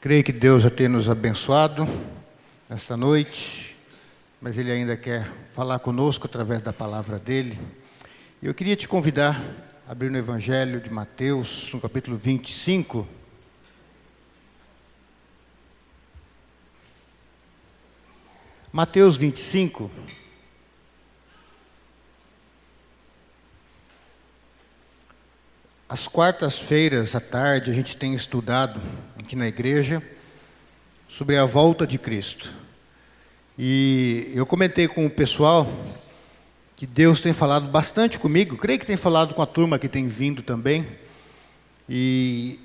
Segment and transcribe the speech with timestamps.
[0.00, 1.86] Creio que Deus já tenha nos abençoado
[2.70, 3.76] esta noite,
[4.40, 7.60] mas Ele ainda quer falar conosco através da palavra dele.
[8.42, 9.38] Eu queria te convidar
[9.86, 13.06] a abrir no Evangelho de Mateus, no capítulo 25.
[18.72, 19.90] Mateus 25.
[25.90, 28.80] Às quartas-feiras à tarde, a gente tem estudado
[29.18, 30.00] aqui na igreja
[31.08, 32.54] sobre a volta de Cristo.
[33.58, 35.68] E eu comentei com o pessoal
[36.76, 40.06] que Deus tem falado bastante comigo, creio que tem falado com a turma que tem
[40.06, 40.86] vindo também.
[41.88, 42.60] E,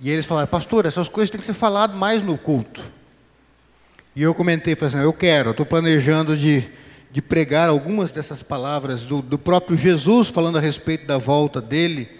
[0.00, 2.80] e eles falaram, pastor, essas coisas têm que ser falado mais no culto.
[4.14, 6.68] E eu comentei, falei assim, eu quero, estou planejando de,
[7.10, 12.19] de pregar algumas dessas palavras do, do próprio Jesus falando a respeito da volta dele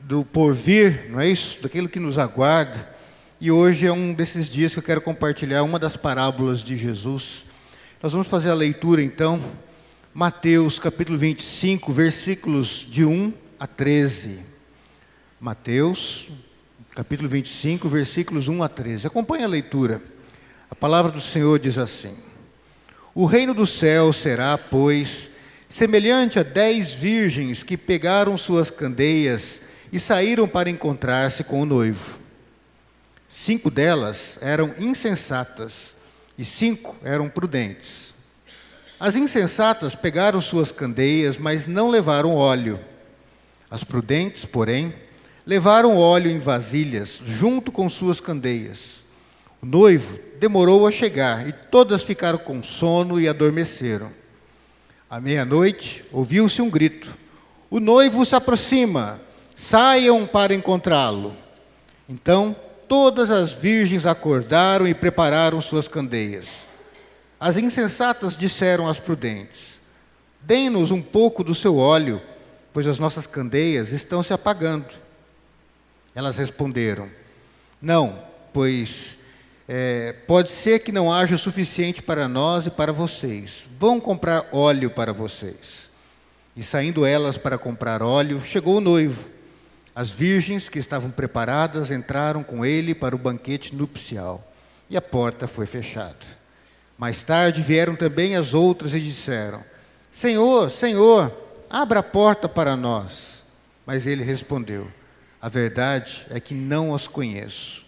[0.00, 1.62] do porvir, não é isso?
[1.62, 2.96] Daquilo que nos aguarda.
[3.40, 7.44] E hoje é um desses dias que eu quero compartilhar uma das parábolas de Jesus.
[8.02, 9.42] Nós vamos fazer a leitura então,
[10.14, 14.38] Mateus capítulo 25, versículos de 1 a 13.
[15.40, 16.28] Mateus
[16.94, 19.06] capítulo 25, versículos 1 a 13.
[19.06, 20.02] Acompanhe a leitura.
[20.70, 22.14] A palavra do Senhor diz assim:
[23.14, 25.30] O reino do céu será, pois,
[25.68, 32.18] semelhante a dez virgens que pegaram suas candeias e saíram para encontrar-se com o noivo.
[33.28, 35.96] Cinco delas eram insensatas
[36.36, 38.14] e cinco eram prudentes.
[38.98, 42.80] As insensatas pegaram suas candeias, mas não levaram óleo.
[43.70, 44.94] As prudentes, porém,
[45.46, 49.02] levaram óleo em vasilhas, junto com suas candeias.
[49.62, 54.10] O noivo demorou a chegar e todas ficaram com sono e adormeceram.
[55.08, 57.14] À meia-noite, ouviu-se um grito:
[57.70, 59.20] O noivo se aproxima
[59.58, 61.34] saiam para encontrá-lo.
[62.08, 62.54] Então
[62.86, 66.64] todas as virgens acordaram e prepararam suas candeias.
[67.40, 69.80] As insensatas disseram às prudentes:
[70.40, 72.22] Dê-nos um pouco do seu óleo,
[72.72, 74.86] pois as nossas candeias estão se apagando.
[76.14, 77.10] Elas responderam:
[77.82, 78.16] Não,
[78.52, 79.18] pois
[79.68, 83.64] é, pode ser que não haja o suficiente para nós e para vocês.
[83.76, 85.90] Vão comprar óleo para vocês.
[86.56, 89.37] E saindo elas para comprar óleo, chegou o noivo.
[89.98, 94.48] As virgens que estavam preparadas entraram com ele para o banquete nupcial
[94.88, 96.24] e a porta foi fechada.
[96.96, 99.64] Mais tarde vieram também as outras e disseram:
[100.08, 101.36] Senhor, Senhor,
[101.68, 103.42] abra a porta para nós.
[103.84, 104.86] Mas ele respondeu:
[105.42, 107.84] A verdade é que não as conheço.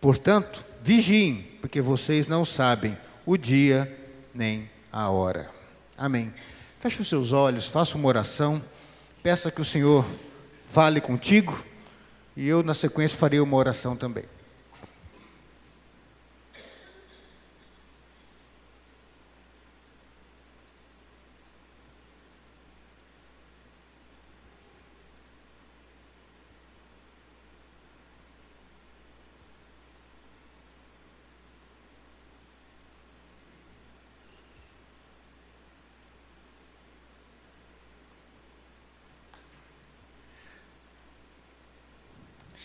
[0.00, 2.96] Portanto, vigiem, porque vocês não sabem
[3.26, 3.92] o dia
[4.32, 5.50] nem a hora.
[5.98, 6.32] Amém.
[6.78, 8.62] Feche os seus olhos, faça uma oração,
[9.20, 10.06] peça que o Senhor
[10.70, 11.62] fale contigo,
[12.36, 14.24] e eu, na sequência, farei uma oração também.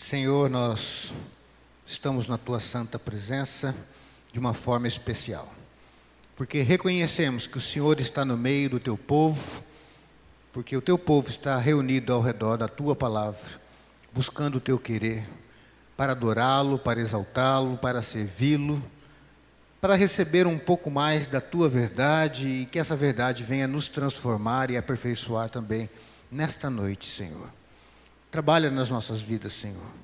[0.08, 1.12] Senhor, nós
[1.84, 3.74] estamos na tua santa presença
[4.32, 5.52] de uma forma especial,
[6.36, 9.64] porque reconhecemos que o Senhor está no meio do teu povo,
[10.52, 13.60] porque o teu povo está reunido ao redor da tua palavra,
[14.12, 15.28] buscando o teu querer,
[15.96, 18.80] para adorá-lo, para exaltá-lo, para servi-lo,
[19.80, 24.70] para receber um pouco mais da tua verdade e que essa verdade venha nos transformar
[24.70, 25.90] e aperfeiçoar também
[26.30, 27.65] nesta noite, Senhor.
[28.36, 29.94] Trabalha nas nossas vidas, Senhor.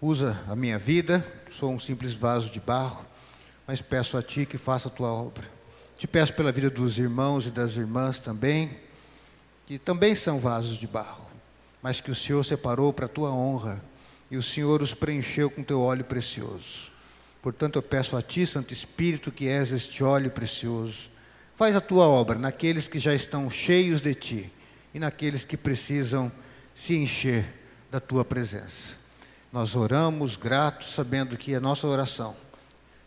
[0.00, 3.04] Usa a minha vida, sou um simples vaso de barro,
[3.66, 5.42] mas peço a Ti que faça a Tua obra.
[5.98, 8.78] Te peço pela vida dos irmãos e das irmãs também,
[9.66, 11.28] que também são vasos de barro,
[11.82, 13.82] mas que o Senhor separou para a Tua honra
[14.30, 16.92] e o Senhor os preencheu com Teu óleo precioso.
[17.42, 21.10] Portanto, eu peço a Ti, Santo Espírito, que és este óleo precioso,
[21.56, 24.52] faz a Tua obra naqueles que já estão cheios de Ti
[24.94, 26.30] e naqueles que precisam
[26.74, 27.44] se encher
[27.90, 28.96] da tua presença.
[29.52, 32.36] Nós oramos gratos, sabendo que a nossa oração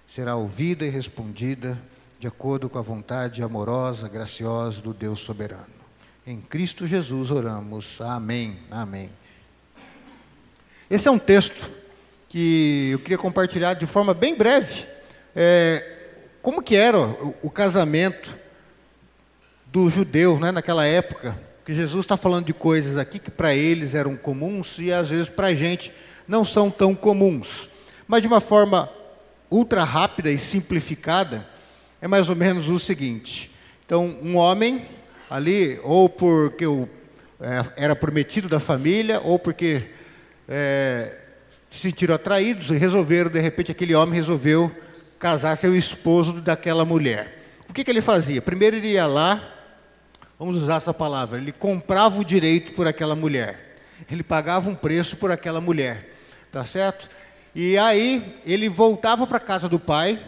[0.08, 1.78] será ouvida e respondida
[2.20, 5.84] de acordo com a vontade amorosa, graciosa do Deus soberano.
[6.26, 8.00] Em Cristo Jesus oramos.
[8.00, 8.58] Amém.
[8.70, 9.10] Amém.
[10.90, 11.70] Esse é um texto
[12.30, 14.86] que eu queria compartilhar de forma bem breve.
[15.36, 16.00] É,
[16.42, 18.38] como que era o, o casamento
[19.66, 21.38] do judeu né, naquela época?
[21.64, 25.30] Porque Jesus está falando de coisas aqui que para eles eram comuns e às vezes
[25.30, 25.94] para a gente
[26.28, 27.70] não são tão comuns.
[28.06, 28.90] Mas de uma forma
[29.50, 31.48] ultra rápida e simplificada,
[32.02, 33.50] é mais ou menos o seguinte:
[33.86, 34.86] então, um homem
[35.30, 36.90] ali, ou porque o,
[37.40, 39.84] é, era prometido da família, ou porque
[40.50, 41.18] é,
[41.70, 44.70] se sentiram atraídos e resolveram, de repente, aquele homem resolveu
[45.18, 47.42] casar ser o esposo daquela mulher.
[47.70, 48.42] O que, que ele fazia?
[48.42, 49.53] Primeiro ele ia lá,
[50.38, 53.78] vamos usar essa palavra, ele comprava o direito por aquela mulher.
[54.12, 56.10] Ele pagava um preço por aquela mulher.
[56.52, 57.10] Tá certo?
[57.56, 60.20] E aí ele voltava para a casa do pai,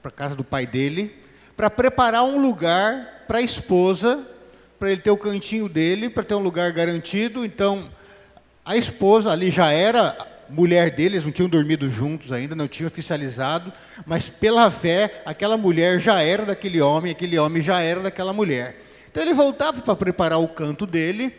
[0.00, 1.14] para a casa do pai dele,
[1.56, 4.24] para preparar um lugar para a esposa,
[4.78, 7.44] para ele ter o cantinho dele, para ter um lugar garantido.
[7.44, 7.90] Então,
[8.64, 10.16] a esposa ali já era
[10.48, 13.72] mulher deles, não tinham dormido juntos ainda, não tinham oficializado,
[14.06, 18.83] mas pela fé, aquela mulher já era daquele homem, aquele homem já era daquela mulher.
[19.14, 21.32] Então ele voltava para preparar o canto dele,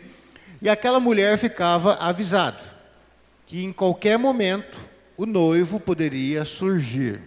[0.62, 2.58] e aquela mulher ficava avisada
[3.46, 4.78] que em qualquer momento
[5.14, 7.20] o noivo poderia surgir.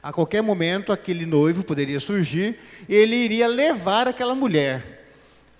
[0.00, 2.56] A qualquer momento aquele noivo poderia surgir
[2.88, 5.08] e ele iria levar aquela mulher.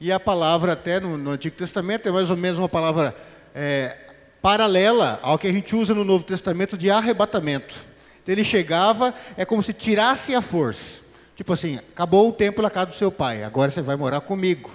[0.00, 3.12] E a palavra, até no, no Antigo Testamento, é mais ou menos uma palavra
[3.53, 3.97] é,
[4.41, 7.75] paralela ao que a gente usa no Novo Testamento de arrebatamento.
[8.23, 11.10] Então, ele chegava, é como se tirasse a força.
[11.41, 14.71] Tipo assim, acabou o tempo na casa do seu pai, agora você vai morar comigo.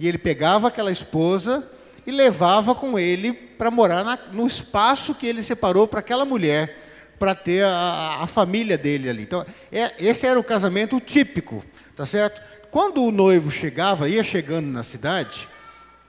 [0.00, 1.62] E ele pegava aquela esposa
[2.06, 6.74] e levava com ele para morar na, no espaço que ele separou para aquela mulher,
[7.18, 9.24] para ter a, a, família dele ali.
[9.24, 11.62] Então, é, esse era o casamento típico,
[11.94, 12.40] tá certo?
[12.70, 15.46] Quando o noivo chegava, ia chegando na cidade,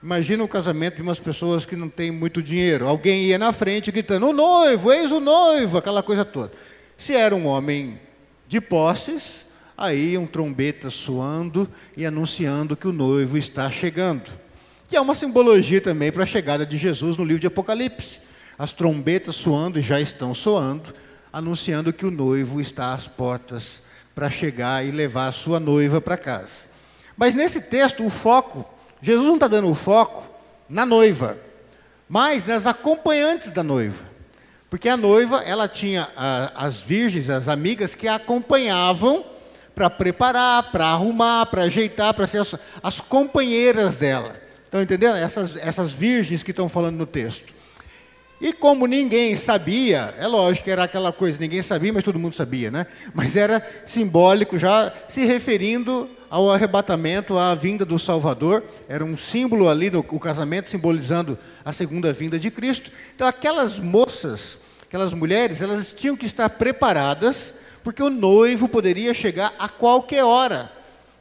[0.02, 2.86] Imagina o casamento de umas pessoas que não têm muito dinheiro.
[2.86, 6.52] Alguém ia na frente gritando: O noivo, eis o noivo, aquela coisa toda.
[6.96, 8.00] Se era um homem
[8.46, 9.47] de posses,
[9.78, 11.66] aí um trombeta soando
[11.96, 14.28] e anunciando que o noivo está chegando.
[14.88, 18.20] Que é uma simbologia também para a chegada de Jesus no livro de Apocalipse.
[18.58, 20.92] As trombetas soando já estão soando,
[21.32, 23.82] anunciando que o noivo está às portas
[24.14, 26.66] para chegar e levar a sua noiva para casa.
[27.16, 28.66] Mas nesse texto, o foco
[29.00, 30.24] Jesus não está dando o foco
[30.68, 31.38] na noiva,
[32.08, 34.04] mas nas acompanhantes da noiva.
[34.68, 39.24] Porque a noiva, ela tinha a, as virgens, as amigas que a acompanhavam
[39.78, 42.52] para preparar, para arrumar, para ajeitar, para ser as,
[42.82, 44.34] as, companheiras dela.
[44.64, 45.14] Estão entendendo?
[45.14, 47.54] Essas, essas virgens que estão falando no texto.
[48.40, 52.34] E como ninguém sabia, é lógico que era aquela coisa, ninguém sabia, mas todo mundo
[52.34, 52.88] sabia, né?
[53.14, 58.64] Mas era simbólico, já se referindo ao arrebatamento, à vinda do Salvador.
[58.88, 62.90] Era um símbolo ali no o casamento, simbolizando a segunda vinda de Cristo.
[63.14, 67.54] Então, aquelas moças, aquelas mulheres, elas tinham que estar preparadas,
[67.88, 70.70] porque o noivo poderia chegar a qualquer hora.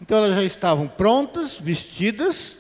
[0.02, 2.58] Então, elas já estavam prontas, vestidas,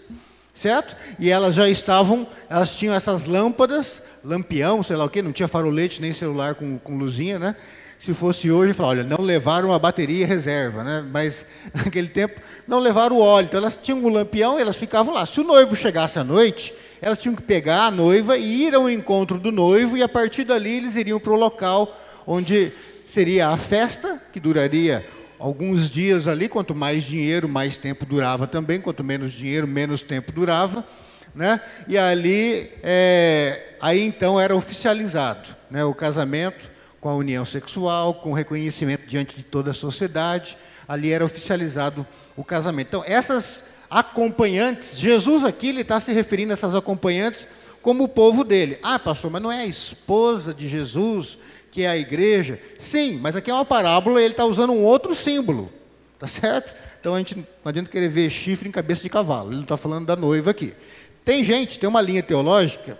[0.56, 0.95] certo?
[1.19, 5.50] E elas já estavam, elas tinham essas lâmpadas, lampião, sei lá o quê, não tinha
[5.50, 7.57] farolete nem celular com, com luzinha, né?
[8.00, 11.06] se fosse hoje, falar, olha, não levaram a bateria reserva, né?
[11.12, 11.45] Mas
[11.75, 13.48] naquele tempo não levaram o óleo.
[13.48, 15.25] Então elas tinham um lampião e elas ficavam lá.
[15.25, 18.89] Se o noivo chegasse à noite, elas tinham que pegar a noiva e ir ao
[18.89, 21.94] encontro do noivo e a partir dali eles iriam para o local
[22.27, 22.74] onde
[23.07, 25.07] seria a festa, que duraria
[25.39, 30.31] alguns dias ali, quanto mais dinheiro, mais tempo durava também, quanto menos dinheiro, menos tempo
[30.31, 30.86] durava,
[31.33, 31.62] né?
[31.88, 35.83] E ali, é, aí então era oficializado, né?
[35.86, 36.69] O casamento
[37.00, 40.57] com a união sexual, com reconhecimento diante de toda a sociedade.
[40.87, 42.87] Ali era oficializado o casamento.
[42.87, 47.47] Então, essas acompanhantes, Jesus aqui ele está se referindo a essas acompanhantes
[47.81, 48.80] como o povo dele.
[48.83, 51.37] Ah, pastor, mas não é a esposa de Jesus
[51.77, 52.59] que é a igreja?
[52.79, 55.71] Sim, mas aqui é uma parábola ele está usando um outro símbolo.
[56.17, 56.75] Tá certo?
[56.99, 59.49] Então a gente não adianta querer ver chifre em cabeça de cavalo.
[59.49, 60.73] Ele não está falando da noiva aqui.
[61.23, 62.97] Tem gente, tem uma linha teológica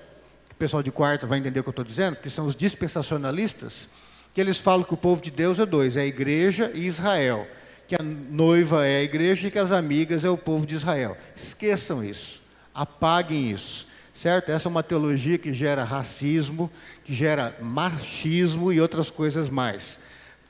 [0.52, 3.88] o pessoal de quarta vai entender o que eu estou dizendo, que são os dispensacionalistas,
[4.34, 7.48] que eles falam que o povo de Deus é dois, é a igreja e Israel.
[7.88, 11.16] Que a noiva é a igreja e que as amigas é o povo de Israel.
[11.36, 12.42] Esqueçam isso.
[12.74, 13.88] Apaguem isso.
[14.18, 14.50] Certo?
[14.50, 16.72] Essa é uma teologia que gera racismo,
[17.04, 20.00] que gera machismo e outras coisas mais.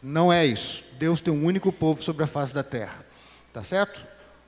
[0.01, 0.85] Não é isso.
[0.97, 3.05] Deus tem um único povo sobre a face da terra.
[3.51, 4.01] Tá certo?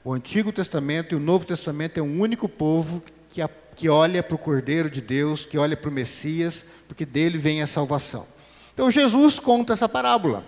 [0.06, 4.24] O Antigo Testamento e o Novo Testamento é um único povo que, a, que olha
[4.24, 8.26] para o Cordeiro de Deus, que olha para o Messias, porque dele vem a salvação.
[8.74, 10.46] Então Jesus conta essa parábola,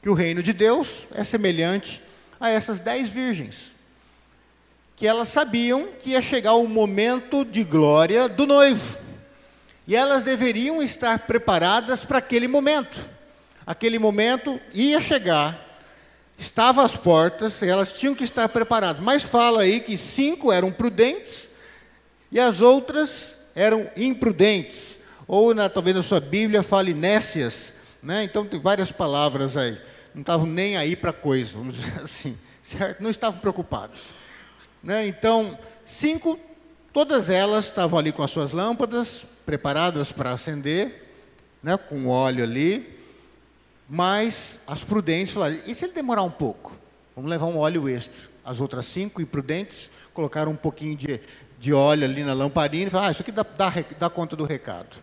[0.00, 2.00] que o reino de Deus é semelhante
[2.40, 3.71] a essas dez virgens,
[5.02, 9.00] que elas sabiam que ia chegar o momento de glória do noivo,
[9.84, 13.00] e elas deveriam estar preparadas para aquele momento.
[13.66, 15.58] Aquele momento ia chegar,
[16.38, 19.02] estava às portas, elas tinham que estar preparadas.
[19.02, 21.48] Mas fala aí que cinco eram prudentes
[22.30, 25.00] e as outras eram imprudentes.
[25.26, 28.22] Ou na, talvez na sua Bíblia fale nécias, né?
[28.22, 29.76] Então tem várias palavras aí.
[30.14, 33.02] Não estavam nem aí para coisa, vamos dizer assim, certo?
[33.02, 34.21] Não estavam preocupados.
[34.82, 35.06] Né?
[35.06, 36.38] Então, cinco,
[36.92, 41.10] todas elas estavam ali com as suas lâmpadas, preparadas para acender,
[41.62, 41.76] né?
[41.76, 42.98] com óleo ali.
[43.88, 46.72] Mas as prudentes falaram: e se ele demorar um pouco?
[47.14, 48.30] Vamos levar um óleo extra.
[48.44, 51.20] As outras cinco imprudentes colocaram um pouquinho de,
[51.58, 54.44] de óleo ali na lamparina e falaram: ah, isso aqui dá, dá, dá conta do
[54.44, 54.96] recado.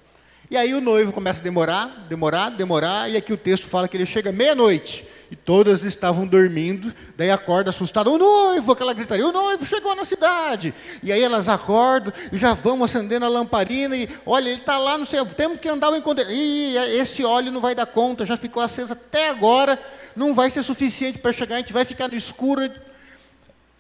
[0.51, 3.95] E aí o noivo começa a demorar, demorar, demorar, e aqui o texto fala que
[3.95, 9.31] ele chega meia-noite e todas estavam dormindo, daí acorda assustada, o noivo, aquela gritaria, o
[9.31, 10.73] noivo chegou na cidade.
[11.03, 14.97] E aí elas acordam e já vão acendendo a lamparina e, olha, ele está lá,
[14.97, 16.25] não sei, temos que andar o encontro.
[16.29, 19.79] Ih, esse óleo não vai dar conta, já ficou aceso até agora,
[20.15, 22.69] não vai ser suficiente para chegar, a gente vai ficar no escuro.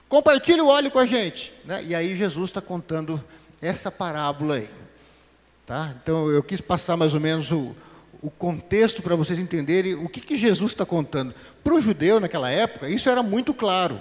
[0.07, 1.53] Compartilhe o óleo com a gente.
[1.65, 1.83] Né?
[1.83, 3.23] E aí Jesus está contando
[3.61, 4.69] essa parábola aí.
[5.65, 5.93] Tá?
[6.01, 7.75] Então eu quis passar mais ou menos o,
[8.21, 11.33] o contexto para vocês entenderem o que, que Jesus está contando.
[11.63, 13.99] Para o judeu naquela época, isso era muito claro.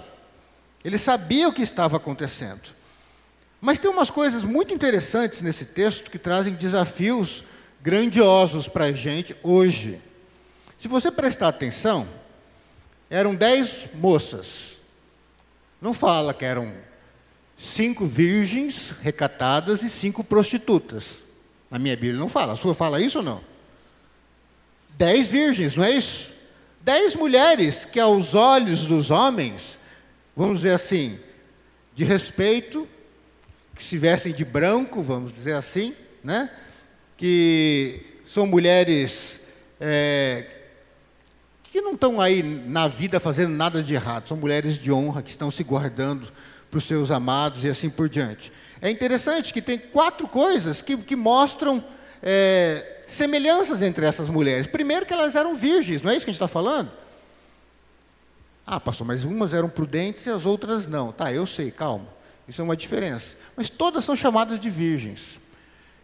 [0.85, 2.77] Ele sabia o que estava acontecendo.
[3.61, 7.45] Mas tem umas coisas muito interessantes nesse texto que trazem desafios
[7.81, 10.01] grandiosos para a gente hoje.
[10.79, 12.09] Se você prestar atenção,
[13.11, 14.77] eram dez moças.
[15.81, 16.73] Não fala que eram
[17.57, 21.17] cinco virgens recatadas e cinco prostitutas.
[21.71, 22.53] Na minha Bíblia não fala.
[22.53, 23.58] A sua fala isso ou não?
[24.99, 26.33] Dez virgens, não é isso?
[26.81, 29.78] Dez mulheres que, aos olhos dos homens,
[30.37, 31.21] vamos dizer assim,
[31.95, 32.87] de respeito,
[33.76, 36.50] que se vestem de branco, vamos dizer assim, né?
[37.17, 39.43] que são mulheres
[39.81, 40.47] é,
[41.62, 45.31] que não estão aí na vida fazendo nada de errado, são mulheres de honra que
[45.31, 46.33] estão se guardando
[46.69, 48.52] para os seus amados e assim por diante.
[48.83, 51.85] É interessante que tem quatro coisas que, que mostram
[52.21, 54.67] é, semelhanças entre essas mulheres.
[54.67, 56.91] Primeiro, que elas eram virgens, não é isso que a gente está falando?
[58.67, 61.11] Ah, pastor, mas umas eram prudentes e as outras não.
[61.11, 62.07] Tá, eu sei, calma.
[62.47, 63.37] Isso é uma diferença.
[63.57, 65.41] Mas todas são chamadas de virgens.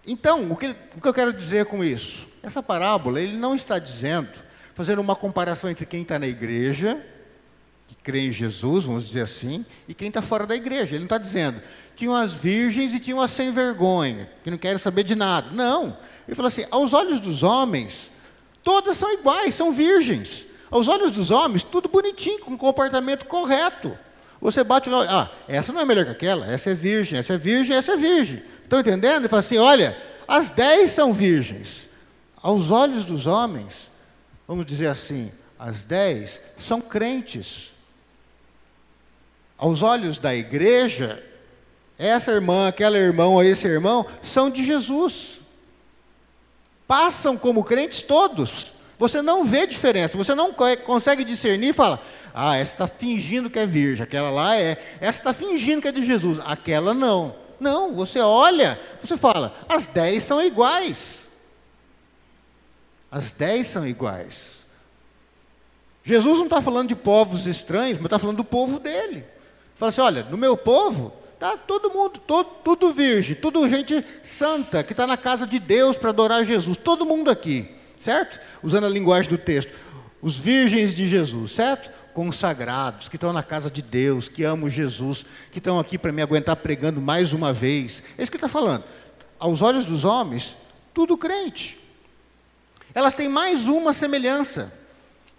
[0.07, 2.27] Então, o que, o que eu quero dizer com isso?
[2.43, 4.31] Essa parábola, ele não está dizendo,
[4.75, 7.01] fazendo uma comparação entre quem está na igreja
[8.05, 10.91] crê em Jesus, vamos dizer assim, e quem está fora da igreja.
[10.91, 11.61] Ele não está dizendo,
[11.97, 15.51] tinham as virgens e tinham as sem vergonha, que não querem saber de nada.
[15.53, 15.97] Não.
[16.29, 18.11] Ele falou assim: aos olhos dos homens,
[18.63, 20.47] todas são iguais, são virgens.
[20.71, 23.97] Aos olhos dos homens, tudo bonitinho, com comportamento correto.
[24.41, 27.35] Você bate o olho, ah, essa não é melhor que aquela, essa é virgem, essa
[27.35, 28.43] é virgem, essa é virgem.
[28.63, 29.23] Estão entendendo?
[29.23, 29.97] Ele fala assim: olha,
[30.29, 31.89] as dez são virgens.
[32.43, 33.89] Aos olhos dos homens,
[34.47, 37.74] vamos dizer assim, as dez são crentes
[39.65, 41.25] aos olhos da igreja,
[41.99, 45.41] essa irmã, aquela irmã ou esse irmão são de Jesus.
[46.87, 48.73] Passam como crentes todos.
[48.99, 51.99] Você não vê diferença, você não consegue discernir e fala:
[52.35, 55.93] ah, essa está fingindo que é virgem, aquela lá é, essa está fingindo que é
[55.93, 57.35] de Jesus, aquela não.
[57.59, 61.27] Não, você olha, você fala: as dez são iguais.
[63.11, 64.63] As dez são iguais.
[66.05, 69.33] Jesus não está falando de povos estranhos, mas está falando do povo dele.
[69.75, 74.83] Fala assim: olha, no meu povo, tá todo mundo, todo, tudo virgem, tudo gente santa,
[74.83, 76.77] que está na casa de Deus para adorar Jesus.
[76.77, 77.69] Todo mundo aqui,
[78.03, 78.41] certo?
[78.63, 79.73] Usando a linguagem do texto.
[80.23, 81.93] Os virgens de Jesus, certo?
[82.15, 86.23] Consagrados, que estão na casa de Deus, que amam Jesus, que estão aqui para me
[86.23, 88.03] aguentar pregando mais uma vez.
[88.17, 88.85] É isso que ele está falando.
[89.39, 90.55] Aos olhos dos homens,
[90.95, 91.79] tudo crente.
[92.95, 94.73] Elas têm mais uma semelhança.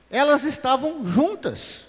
[0.10, 1.88] Elas estavam juntas.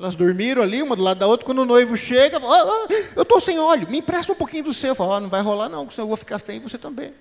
[0.00, 1.44] Elas dormiram ali, uma do lado da outra.
[1.44, 4.72] Quando o noivo chega, oh, oh, eu estou sem óleo, me empresta um pouquinho do
[4.72, 4.94] seu.
[4.94, 7.12] Fala, oh, não vai rolar não, senão eu vou ficar sem você também.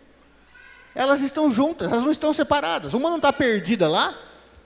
[0.95, 2.93] Elas estão juntas, elas não estão separadas.
[2.93, 4.17] Uma não está perdida lá,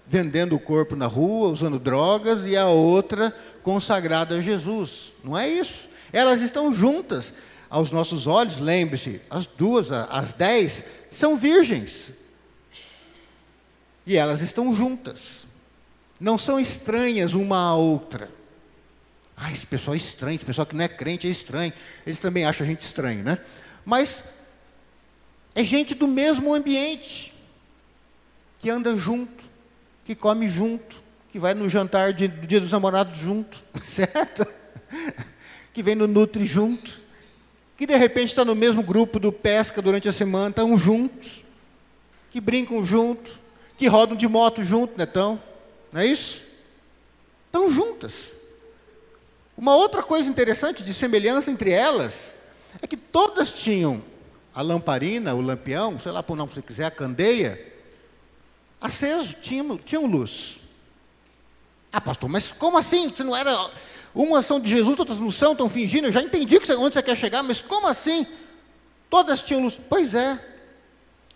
[0.06, 5.14] vendendo o corpo na rua, usando drogas, e a outra consagrada a Jesus.
[5.24, 5.90] Não é isso.
[6.12, 7.34] Elas estão juntas.
[7.68, 12.14] Aos nossos olhos, lembre-se, as duas, as dez, são virgens.
[14.06, 15.43] E elas estão juntas
[16.20, 18.30] não são estranhas uma à outra.
[19.36, 21.74] Ah, esse pessoal é estranho, esse pessoal que não é crente é estranho.
[22.06, 23.40] Eles também acham a gente estranho, né?
[23.86, 24.24] Mas
[25.56, 27.34] é gente do mesmo ambiente,
[28.60, 29.44] que anda junto,
[30.06, 34.46] que come junto, que vai no jantar de, do dia dos namorados junto, certo?
[35.74, 37.02] Que vem no Nutri junto,
[37.76, 41.44] que de repente está no mesmo grupo do pesca durante a semana, estão juntos,
[42.32, 43.40] que brincam junto,
[43.78, 45.06] que rodam de moto junto, né?
[45.94, 46.42] Não é isso?
[47.46, 48.30] Estão juntas.
[49.56, 52.34] Uma outra coisa interessante de semelhança entre elas
[52.82, 54.04] é que todas tinham
[54.56, 57.74] a lamparina, o lampião, sei lá por não se quiser, a candeia,
[58.82, 60.60] aceso, tinham, tinham luz.
[61.92, 63.10] Ah, pastor, mas como assim?
[63.10, 63.70] Você não era.
[64.16, 66.08] Umas são de Jesus, outras não são, estão fingindo.
[66.08, 68.26] Eu já entendi que você, onde você quer chegar, mas como assim?
[69.12, 69.80] Todas tinham luz.
[69.88, 70.44] Pois é.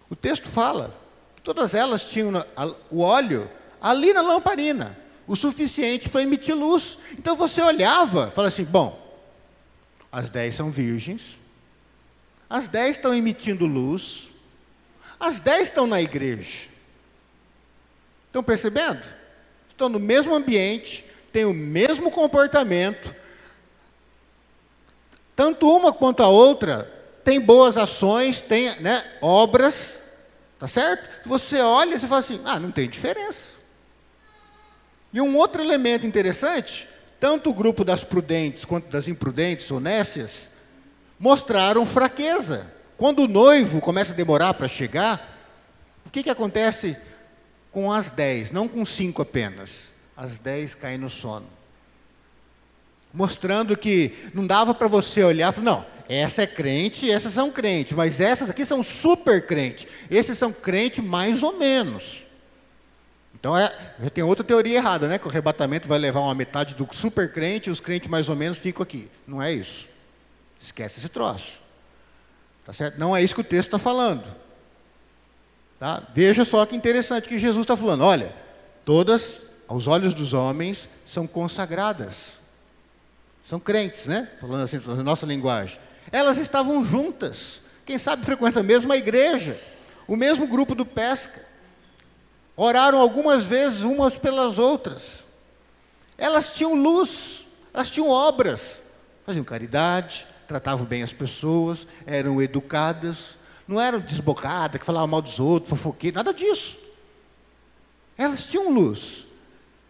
[0.09, 0.95] O texto fala
[1.35, 2.43] que todas elas tinham
[2.89, 3.47] o óleo
[3.81, 6.97] ali na lamparina, o suficiente para emitir luz.
[7.13, 8.97] Então você olhava, fala assim: bom,
[10.11, 11.37] as dez são virgens,
[12.49, 14.29] as dez estão emitindo luz,
[15.19, 16.69] as dez estão na igreja.
[18.27, 19.05] Estão percebendo?
[19.69, 23.15] Estão no mesmo ambiente, têm o mesmo comportamento.
[25.35, 26.91] Tanto uma quanto a outra
[27.23, 29.99] tem boas ações, tem né, obras,
[30.57, 31.27] tá certo?
[31.27, 33.56] Você olha e fala assim: ah, não tem diferença.
[35.13, 36.87] E um outro elemento interessante,
[37.19, 40.51] tanto o grupo das prudentes quanto das imprudentes nécias,
[41.19, 42.67] mostraram fraqueza.
[42.97, 45.37] Quando o noivo começa a demorar para chegar,
[46.05, 46.97] o que, que acontece
[47.71, 49.89] com as dez, não com cinco apenas.
[50.15, 51.45] As dez caem no sono.
[53.13, 57.93] Mostrando que não dava para você olhar e não, essa é crente, essas são crentes,
[57.93, 59.87] mas essas aqui são super crentes.
[60.09, 62.25] Esses são crentes mais ou menos.
[63.39, 63.71] Então é,
[64.11, 65.19] tem outra teoria errada, né?
[65.19, 68.35] Que o arrebatamento vai levar uma metade do super crente e os crentes mais ou
[68.35, 69.09] menos ficam aqui.
[69.27, 69.87] Não é isso.
[70.59, 71.61] Esquece esse troço.
[72.65, 72.97] Tá certo?
[72.97, 74.23] Não é isso que o texto está falando.
[75.79, 76.01] Tá?
[76.13, 78.01] Veja só que interessante que Jesus está falando.
[78.01, 78.33] Olha,
[78.83, 82.33] todas, aos olhos dos homens, são consagradas.
[83.47, 84.27] São crentes, né?
[84.41, 85.79] Falando assim, na nossa linguagem.
[86.11, 87.61] Elas estavam juntas.
[87.85, 89.61] Quem sabe frequenta mesmo a igreja.
[90.07, 91.45] O mesmo grupo do pesca.
[92.59, 95.23] Oraram algumas vezes umas pelas outras.
[96.17, 98.81] Elas tinham luz, elas tinham obras,
[99.23, 103.37] faziam caridade, tratavam bem as pessoas, eram educadas,
[103.67, 106.79] não eram desbocadas, que falavam mal dos outros, fofoqueiras, nada disso.
[108.17, 109.27] Elas tinham luz.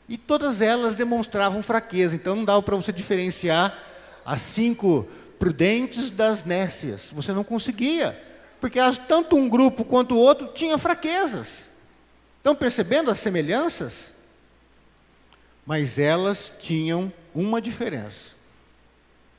[0.09, 2.15] E todas elas demonstravam fraqueza.
[2.15, 3.77] Então não dava para você diferenciar
[4.25, 5.07] as cinco
[5.39, 7.09] prudentes das nécias.
[7.13, 8.21] Você não conseguia.
[8.59, 11.66] Porque tanto um grupo quanto o outro tinha fraquezas.
[12.37, 14.13] Estão percebendo as semelhanças?
[15.65, 18.35] Mas elas tinham uma diferença.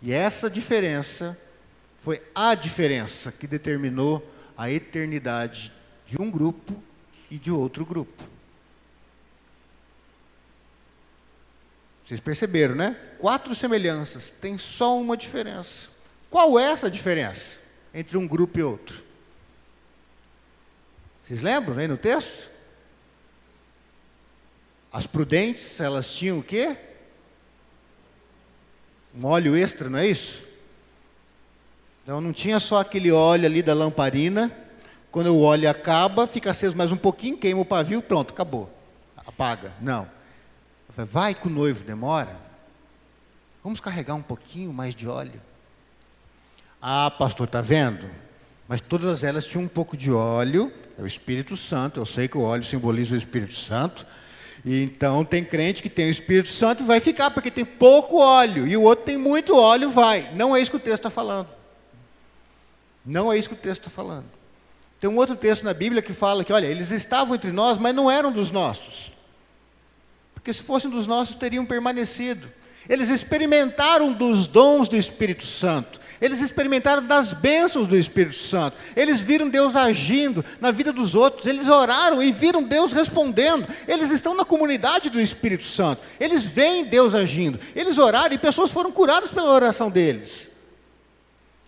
[0.01, 1.37] E essa diferença
[1.99, 4.25] foi a diferença que determinou
[4.57, 5.73] a eternidade
[6.07, 6.83] de um grupo
[7.31, 8.25] e de outro grupo.
[12.05, 12.97] Vocês perceberam, né?
[13.19, 15.91] Quatro semelhanças, tem só uma diferença.
[16.31, 17.61] Qual é essa diferença
[17.93, 19.05] entre um grupo e outro?
[21.23, 22.49] Vocês lembram aí no texto?
[24.99, 26.77] As prudentes, elas tinham o quê?
[29.17, 30.43] Um óleo extra, não é isso?
[32.03, 34.51] Então não tinha só aquele óleo ali da lamparina.
[35.13, 38.69] Quando o óleo acaba, fica aceso mais um pouquinho, queima o pavio, pronto, acabou.
[39.17, 39.73] Apaga.
[39.81, 40.11] Não.
[40.89, 42.37] Vai que o noivo demora.
[43.63, 45.41] Vamos carregar um pouquinho mais de óleo.
[46.83, 48.11] Ah, pastor, está vendo?
[48.67, 52.01] Mas todas elas tinham um pouco de óleo, é o Espírito Santo.
[52.01, 54.05] Eu sei que o óleo simboliza o Espírito Santo.
[54.65, 58.19] E então tem crente que tem o Espírito Santo e vai ficar, porque tem pouco
[58.19, 60.31] óleo, e o outro tem muito óleo, vai.
[60.35, 61.49] Não é isso que o texto está falando.
[63.05, 64.27] Não é isso que o texto está falando.
[65.01, 67.95] Tem um outro texto na Bíblia que fala que, olha, eles estavam entre nós, mas
[67.95, 69.13] não eram dos nossos.
[70.35, 72.51] Porque se fossem dos nossos, teriam permanecido.
[72.89, 76.01] Eles experimentaram dos dons do Espírito Santo.
[76.21, 78.77] Eles experimentaram das bênçãos do Espírito Santo.
[78.97, 81.47] Eles viram Deus agindo na vida dos outros.
[81.47, 83.67] Eles oraram e viram Deus respondendo.
[83.87, 86.03] Eles estão na comunidade do Espírito Santo.
[86.19, 87.61] Eles veem Deus agindo.
[87.75, 90.49] Eles oraram e pessoas foram curadas pela oração deles.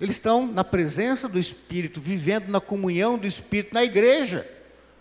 [0.01, 4.49] Eles estão na presença do Espírito, vivendo na comunhão do Espírito na igreja.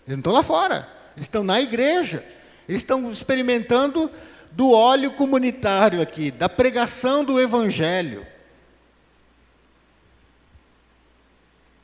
[0.06, 2.22] Eles não estão lá fora, eles estão na igreja.
[2.68, 4.10] Eles estão experimentando
[4.52, 8.26] do óleo comunitário aqui, da pregação do Evangelho.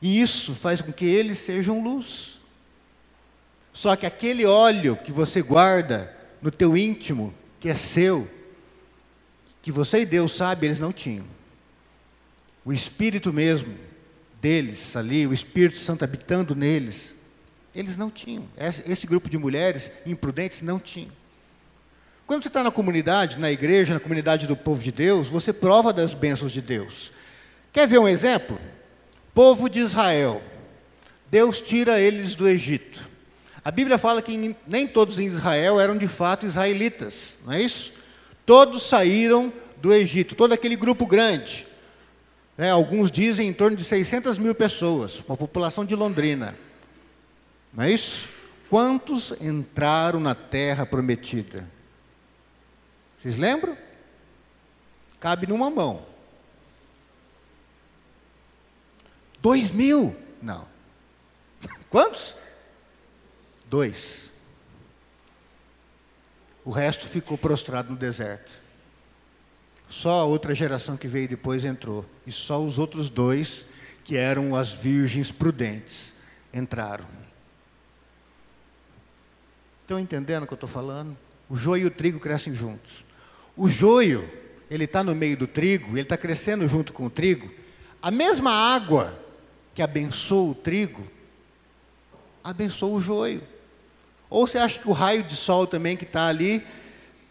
[0.01, 2.39] E isso faz com que eles sejam luz.
[3.73, 8.29] Só que aquele óleo que você guarda no teu íntimo, que é seu,
[9.61, 11.37] que você e Deus sabe, eles não tinham
[12.67, 13.73] o Espírito mesmo
[14.41, 17.15] deles ali, o Espírito Santo habitando neles,
[17.73, 18.45] eles não tinham.
[18.57, 21.13] Esse grupo de mulheres imprudentes não tinham.
[22.27, 25.91] Quando você está na comunidade, na igreja, na comunidade do povo de Deus, você prova
[25.91, 27.11] das bênçãos de Deus.
[27.73, 28.59] Quer ver um exemplo?
[29.33, 30.43] Povo de Israel.
[31.31, 33.09] Deus tira eles do Egito.
[33.65, 37.93] A Bíblia fala que nem todos em Israel eram de fato israelitas, não é isso?
[38.45, 41.65] Todos saíram do Egito, todo aquele grupo grande
[42.57, 46.57] né, alguns dizem em torno de 600 mil pessoas, uma população de Londrina.
[47.71, 48.29] Não é isso?
[48.69, 51.69] Quantos entraram na terra prometida?
[53.27, 53.77] Vocês lembram?
[55.19, 56.05] Cabe numa mão.
[59.41, 60.15] Dois mil?
[60.41, 60.65] Não.
[61.89, 62.37] Quantos?
[63.65, 64.31] Dois.
[66.63, 68.61] O resto ficou prostrado no deserto.
[69.89, 72.05] Só a outra geração que veio depois entrou.
[72.25, 73.65] E só os outros dois,
[74.05, 76.13] que eram as virgens prudentes,
[76.53, 77.05] entraram.
[79.81, 81.17] Estão entendendo o que eu estou falando?
[81.49, 83.05] O joio e o trigo crescem juntos.
[83.57, 84.29] O joio,
[84.69, 87.51] ele está no meio do trigo, ele está crescendo junto com o trigo.
[87.99, 89.17] A mesma água
[89.73, 91.03] que abençoa o trigo,
[92.43, 93.41] abençoa o joio.
[94.29, 96.63] Ou você acha que o raio de sol também que está ali,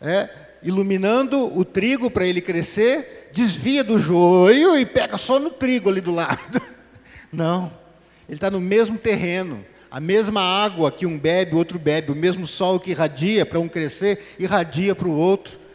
[0.01, 0.29] é,
[0.63, 6.01] iluminando o trigo para ele crescer, desvia do joio e pega só no trigo ali
[6.01, 6.61] do lado?
[7.33, 7.73] Não,
[8.29, 9.65] ele está no mesmo terreno.
[9.89, 13.61] A mesma água que um bebe, o outro bebe, o mesmo sol que irradia para
[13.61, 15.66] um crescer, irradia para o outro.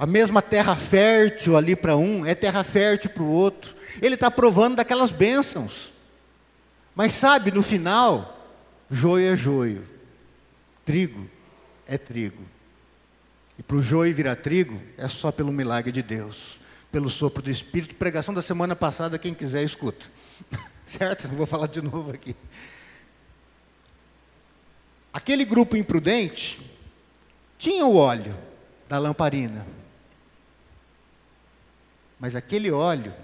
[0.00, 3.76] A mesma terra fértil ali para um é terra fértil para o outro.
[4.00, 5.92] Ele está provando daquelas bênçãos.
[6.94, 8.50] Mas sabe, no final,
[8.90, 9.86] joio é joio,
[10.86, 11.28] trigo
[11.86, 12.42] é trigo.
[13.58, 16.58] E para o joio virar trigo é só pelo milagre de Deus,
[16.90, 17.94] pelo sopro do Espírito.
[17.94, 20.06] Pregação da semana passada, quem quiser, escuta.
[20.86, 21.28] certo?
[21.28, 22.34] Não vou falar de novo aqui.
[25.12, 26.58] Aquele grupo imprudente
[27.58, 28.34] tinha o óleo
[28.88, 29.66] da lamparina.
[32.20, 33.14] Mas aquele óleo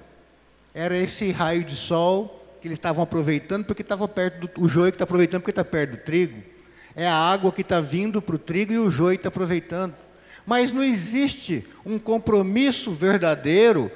[0.75, 4.91] era esse raio de sol que eles estavam aproveitando porque estava perto do o joio
[4.91, 6.43] que está aproveitando porque está perto do trigo.
[6.95, 9.95] É a água que está vindo para o trigo e o joio está aproveitando.
[10.47, 13.93] Mas não existe um compromisso verdadeiro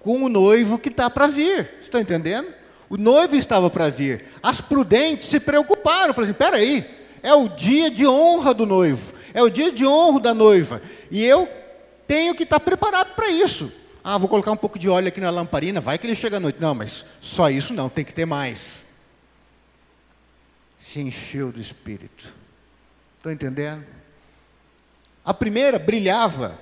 [0.00, 1.68] com o noivo que está para vir.
[1.82, 2.48] Estão entendendo?
[2.88, 4.24] O noivo estava para vir.
[4.42, 6.14] As prudentes se preocuparam.
[6.14, 6.84] Falaram assim: espera aí,
[7.22, 10.80] é o dia de honra do noivo, é o dia de honra da noiva.
[11.10, 11.48] E eu
[12.06, 13.70] tenho que estar preparado para isso.
[14.08, 16.40] Ah, vou colocar um pouco de óleo aqui na lamparina, vai que ele chega à
[16.40, 16.60] noite.
[16.60, 18.86] Não, mas só isso não, tem que ter mais.
[20.78, 22.32] Se encheu do Espírito.
[23.16, 23.84] Estão entendendo?
[25.24, 26.56] A primeira brilhava,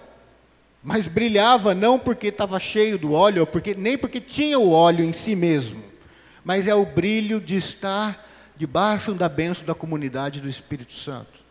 [0.82, 5.12] mas brilhava não porque estava cheio do óleo, porque, nem porque tinha o óleo em
[5.12, 5.84] si mesmo
[6.44, 11.42] mas é o brilho de estar debaixo da bênção da comunidade do Espírito Santo.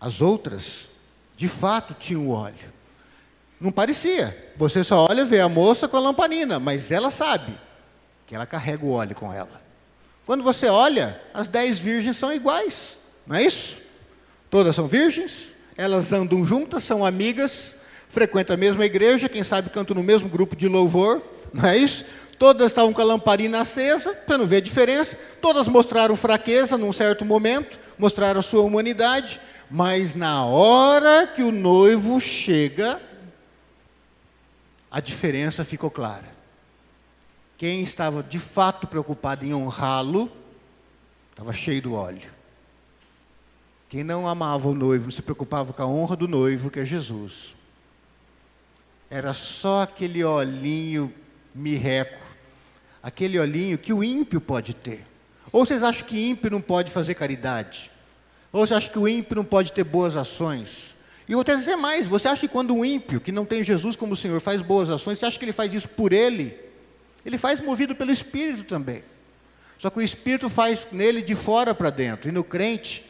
[0.00, 0.88] As outras,
[1.36, 2.72] de fato, tinham óleo.
[3.62, 4.36] Não parecia.
[4.56, 7.54] Você só olha e vê a moça com a lamparina, mas ela sabe
[8.26, 9.62] que ela carrega o óleo com ela.
[10.26, 13.78] Quando você olha, as dez virgens são iguais, não é isso?
[14.50, 17.76] Todas são virgens, elas andam juntas, são amigas,
[18.08, 21.22] frequentam a mesma igreja, quem sabe cantam no mesmo grupo de louvor,
[21.52, 22.04] não é isso?
[22.40, 25.16] Todas estavam com a lamparina acesa, você não vê a diferença.
[25.40, 31.52] Todas mostraram fraqueza num certo momento, mostraram a sua humanidade, mas na hora que o
[31.52, 33.00] noivo chega,
[34.92, 36.30] a diferença ficou clara.
[37.58, 40.30] Quem estava de fato preocupado em honrá-lo,
[41.30, 42.30] estava cheio do óleo.
[43.88, 46.84] Quem não amava o noivo, não se preocupava com a honra do noivo, que é
[46.84, 47.56] Jesus.
[49.10, 51.12] Era só aquele olhinho
[51.54, 52.32] mirreco
[53.02, 55.02] aquele olhinho que o ímpio pode ter.
[55.50, 57.90] Ou vocês acham que ímpio não pode fazer caridade?
[58.52, 60.91] Ou vocês acham que o ímpio não pode ter boas ações?
[61.32, 63.64] E eu vou até dizer mais: você acha que quando um ímpio, que não tem
[63.64, 66.54] Jesus como Senhor, faz boas ações, você acha que ele faz isso por ele?
[67.24, 69.02] Ele faz movido pelo Espírito também.
[69.78, 73.06] Só que o Espírito faz nele de fora para dentro, e no crente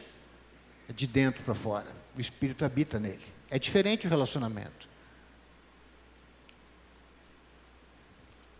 [0.87, 1.87] é de dentro para fora.
[2.17, 3.19] O Espírito habita nele.
[3.51, 4.87] É diferente o relacionamento.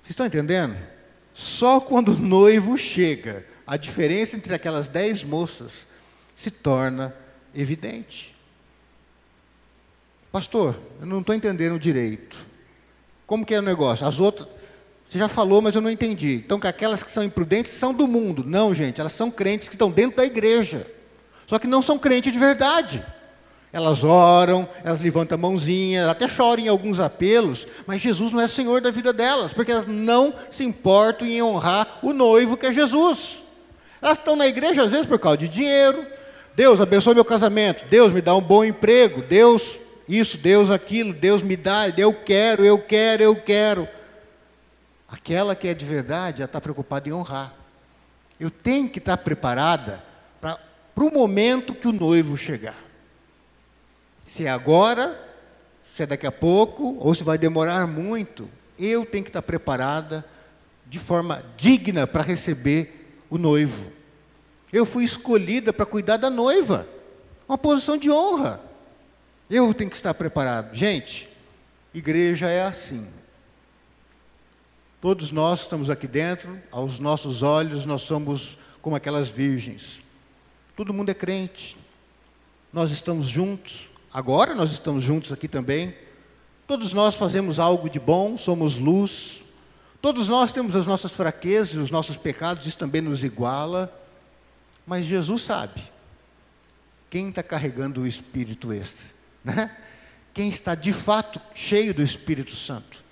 [0.02, 0.76] Vocês estão entendendo?
[1.34, 5.88] Só quando o noivo chega, a diferença entre aquelas dez moças
[6.36, 7.16] se torna
[7.56, 8.33] evidente.
[10.34, 12.36] Pastor, eu não estou entendendo direito.
[13.28, 14.08] Como que é o negócio?
[14.08, 14.48] As outras,
[15.08, 16.42] você já falou, mas eu não entendi.
[16.44, 18.44] Então, que aquelas que são imprudentes são do mundo.
[18.44, 20.88] Não, gente, elas são crentes que estão dentro da igreja.
[21.46, 23.06] Só que não são crentes de verdade.
[23.72, 28.48] Elas oram, elas levantam a mãozinha, até choram em alguns apelos, mas Jesus não é
[28.48, 32.74] Senhor da vida delas, porque elas não se importam em honrar o noivo que é
[32.74, 33.44] Jesus.
[34.02, 36.04] Elas estão na igreja às vezes por causa de dinheiro.
[36.56, 41.42] Deus abençoe meu casamento, Deus me dá um bom emprego, Deus isso, Deus aquilo, Deus
[41.42, 43.88] me dá, eu quero, eu quero, eu quero.
[45.08, 47.54] Aquela que é de verdade, ela está preocupada em honrar.
[48.40, 50.04] Eu tenho que estar preparada
[50.42, 52.78] para o momento que o noivo chegar.
[54.28, 55.18] Se é agora,
[55.94, 60.26] se é daqui a pouco, ou se vai demorar muito, Eu tenho que estar preparada
[60.88, 63.92] de forma digna para receber o noivo.
[64.74, 66.88] Eu fui escolhida para cuidar da noiva,
[67.48, 68.60] uma posição de honra.
[69.54, 70.74] Eu tenho que estar preparado.
[70.74, 71.30] Gente,
[71.94, 73.08] igreja é assim.
[75.00, 80.02] Todos nós estamos aqui dentro, aos nossos olhos, nós somos como aquelas virgens.
[80.76, 81.78] Todo mundo é crente.
[82.74, 83.88] Nós estamos juntos.
[84.12, 85.96] Agora nós estamos juntos aqui também.
[86.66, 89.44] Todos nós fazemos algo de bom, somos luz.
[90.02, 93.96] Todos nós temos as nossas fraquezas, os nossos pecados, isso também nos iguala.
[94.84, 95.80] Mas Jesus sabe
[97.08, 99.13] quem está carregando o Espírito extra,
[99.44, 99.70] né?
[100.34, 103.04] Quem está de fato cheio do Espírito Santo.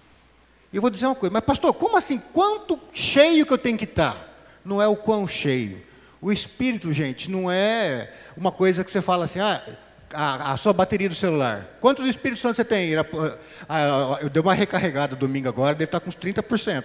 [0.71, 2.17] E eu vou dizer uma coisa, mas pastor, como assim?
[2.31, 4.15] Quanto cheio que eu tenho que estar?
[4.63, 5.83] Não é o quão cheio.
[6.21, 9.61] O Espírito, gente, não é uma coisa que você fala assim, ah,
[10.13, 11.77] a, a, sua bateria do celular.
[11.81, 12.93] Quanto do Espírito Santo você tem?
[13.67, 16.83] Ah, eu dei uma recarregada domingo agora, deve estar com uns 30%.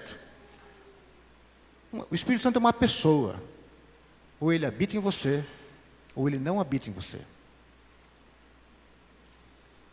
[2.11, 3.37] O Espírito Santo é uma pessoa.
[4.41, 5.45] Ou ele habita em você,
[6.15, 7.19] ou ele não habita em você.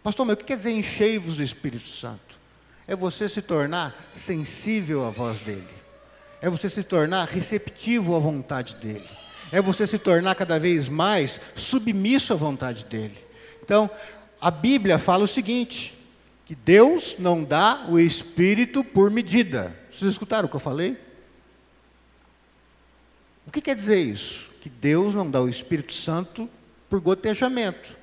[0.04, 2.40] Pastor, mas o que quer dizer enchei-vos do Espírito Santo?
[2.86, 5.64] É você se tornar sensível à voz dele.
[6.42, 9.08] É você se tornar receptivo à vontade dele
[9.54, 13.16] é você se tornar cada vez mais submisso à vontade dele.
[13.62, 13.88] Então,
[14.42, 15.94] a Bíblia fala o seguinte:
[16.44, 19.78] que Deus não dá o espírito por medida.
[19.92, 20.98] Vocês escutaram o que eu falei?
[23.46, 24.50] O que quer dizer isso?
[24.60, 26.50] Que Deus não dá o Espírito Santo
[26.90, 28.03] por gotejamento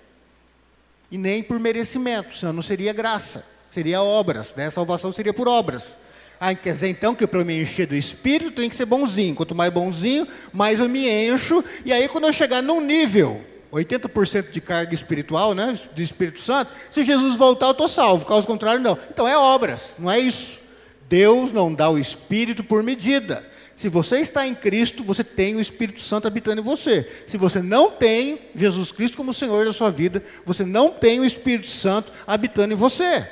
[1.10, 4.70] e nem por merecimento, senão não seria graça, seria obras, né?
[4.70, 5.96] Salvação seria por obras.
[6.38, 9.34] Ah, quer dizer então que para eu me encher do Espírito tem que ser bonzinho.
[9.34, 11.62] Quanto mais bonzinho, mais eu me encho.
[11.84, 16.72] E aí quando eu chegar num nível 80% de carga espiritual, né, do Espírito Santo,
[16.90, 18.98] se Jesus voltar eu estou salvo, caso contrário não.
[19.10, 20.60] Então é obras, não é isso.
[21.08, 23.44] Deus não dá o Espírito por medida.
[23.80, 27.10] Se você está em Cristo, você tem o Espírito Santo habitando em você.
[27.26, 31.24] Se você não tem Jesus Cristo como Senhor da sua vida, você não tem o
[31.24, 33.26] Espírito Santo habitando em você.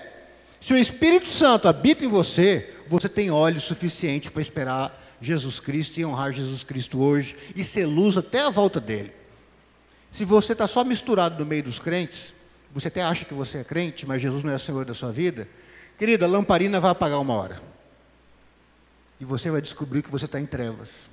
[0.59, 6.01] Se o Espírito Santo habita em você, você tem óleo suficiente para esperar Jesus Cristo
[6.01, 9.13] e honrar Jesus Cristo hoje e ser luz até a volta dele.
[10.11, 12.33] Se você está só misturado no meio dos crentes,
[12.73, 15.47] você até acha que você é crente, mas Jesus não é Senhor da sua vida,
[15.99, 17.78] querida, a lamparina vai apagar uma hora.
[19.21, 21.09] E você vai descobrir que você está em trevas.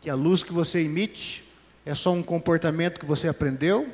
[0.00, 1.44] Que a luz que você emite
[1.84, 3.88] é só um comportamento que você aprendeu,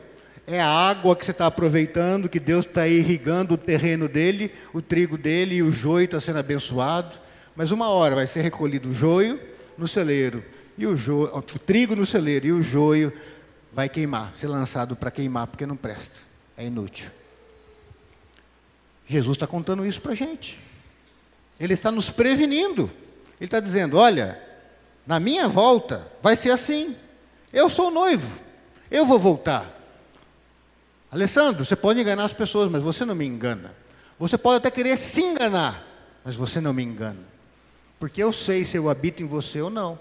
[0.47, 4.83] é a água que você está aproveitando, que Deus está irrigando o terreno dele, o
[4.83, 7.17] trigo dele e o joio está sendo abençoado.
[7.55, 9.39] Mas uma hora vai ser recolhido o joio
[9.77, 10.45] no celeiro,
[10.77, 13.13] e o, joio, o trigo no celeiro, e o joio
[13.73, 16.15] vai queimar, ser lançado para queimar, porque não presta,
[16.57, 17.11] é inútil.
[19.07, 20.59] Jesus está contando isso para a gente.
[21.63, 22.91] Ele está nos prevenindo.
[23.39, 24.43] Ele está dizendo: olha,
[25.07, 26.97] na minha volta vai ser assim.
[27.53, 28.43] Eu sou noivo,
[28.91, 29.79] eu vou voltar.
[31.09, 33.73] Alessandro, você pode enganar as pessoas, mas você não me engana.
[34.19, 35.87] Você pode até querer se enganar,
[36.25, 37.21] mas você não me engana.
[38.01, 39.97] Porque eu sei se eu habito em você ou não.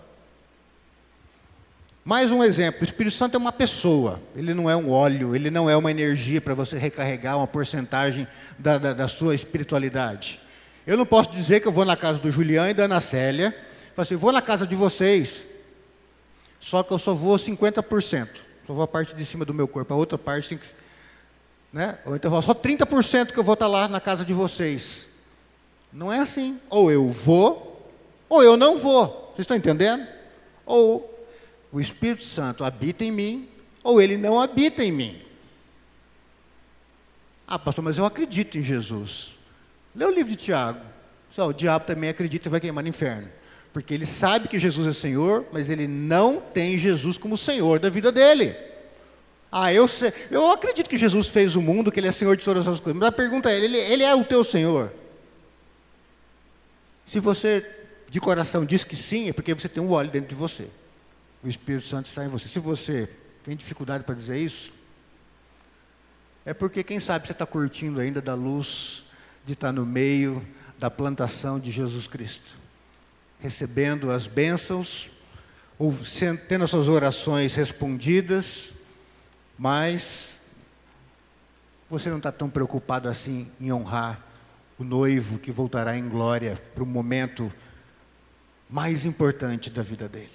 [2.04, 5.52] Mais um exemplo: o Espírito Santo é uma pessoa, ele não é um óleo, ele
[5.52, 10.40] não é uma energia para você recarregar uma porcentagem da, da, da, sua espiritualidade.
[10.86, 13.52] Eu não posso dizer que eu vou na casa do Julião e da Ana Célia,
[13.96, 15.46] falo assim, vou na casa de vocês,
[16.60, 18.28] só que eu só vou 50%,
[18.66, 20.60] só vou a parte de cima do meu corpo, a outra parte
[21.72, 21.98] né?
[22.06, 25.08] Ou então só 30% que eu vou estar lá na casa de vocês.
[25.92, 26.60] Não é assim.
[26.70, 27.90] Ou eu vou,
[28.28, 29.08] ou eu não vou.
[29.34, 30.06] Vocês estão entendendo?
[30.66, 31.08] Ou
[31.72, 33.50] o Espírito Santo habita em mim,
[33.84, 35.22] ou ele não habita em mim.
[37.48, 39.36] Ah, pastor, mas eu acredito em Jesus.
[39.96, 40.80] Lê o livro de Tiago.
[41.32, 43.30] Só, o diabo também acredita e vai queimar no inferno.
[43.74, 47.90] Porque ele sabe que Jesus é Senhor, mas ele não tem Jesus como Senhor da
[47.90, 48.56] vida dele.
[49.52, 52.44] Ah, eu, sei, eu acredito que Jesus fez o mundo, que Ele é Senhor de
[52.44, 52.98] todas as coisas.
[52.98, 54.94] Mas a pergunta é: ele, ele é o teu Senhor?
[57.06, 57.66] Se você
[58.10, 60.68] de coração diz que sim, é porque você tem um óleo dentro de você.
[61.44, 62.48] O Espírito Santo está em você.
[62.48, 63.10] Se você
[63.44, 64.72] tem dificuldade para dizer isso,
[66.46, 69.04] é porque, quem sabe, você está curtindo ainda da luz
[69.46, 70.46] de estar no meio
[70.78, 72.58] da plantação de Jesus Cristo,
[73.40, 75.10] recebendo as bênçãos,
[75.78, 75.96] ou
[76.48, 78.74] tendo as suas orações respondidas
[79.62, 80.40] mas
[81.88, 84.20] você não está tão preocupado assim em honrar
[84.80, 87.54] o noivo que voltará em glória para o momento
[88.68, 90.32] mais importante da vida dele.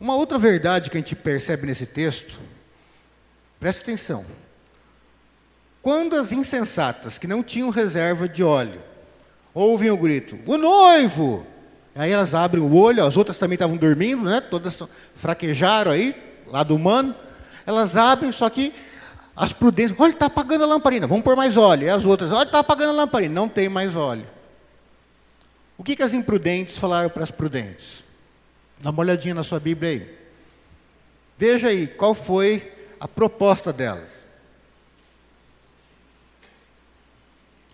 [0.00, 2.40] Uma outra verdade que a gente percebe nesse texto,
[3.60, 4.26] presta atenção.
[5.82, 8.80] Quando as insensatas, que não tinham reserva de óleo,
[9.54, 11.46] ouvem o grito: O noivo!
[11.94, 14.40] Aí elas abrem o olho, as outras também estavam dormindo, né?
[14.40, 14.78] Todas
[15.14, 16.14] fraquejaram aí,
[16.46, 17.14] lado humano.
[17.66, 18.72] Elas abrem, só que
[19.34, 21.86] as prudentes, olha, está apagando a lamparina, vamos pôr mais óleo.
[21.86, 24.26] E as outras, olha, está apagando a lamparina, não tem mais óleo.
[25.76, 28.04] O que, que as imprudentes falaram para as prudentes?
[28.78, 30.18] Dá uma olhadinha na sua Bíblia aí.
[31.38, 34.10] Veja aí qual foi a proposta delas.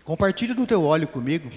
[0.07, 1.51] Compartilhe do teu óleo comigo.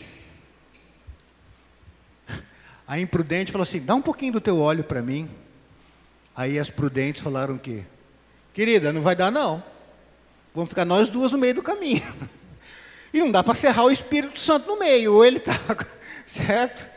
[2.85, 5.31] A imprudente falou assim: dá um pouquinho do teu óleo para mim.
[6.35, 7.85] Aí as prudentes falaram o quê?
[8.53, 9.63] Querida, não vai dar não.
[10.53, 12.03] Vamos ficar nós duas no meio do caminho.
[13.13, 15.53] E não dá para serrar o Espírito Santo no meio, ou ele está,
[16.25, 16.89] certo?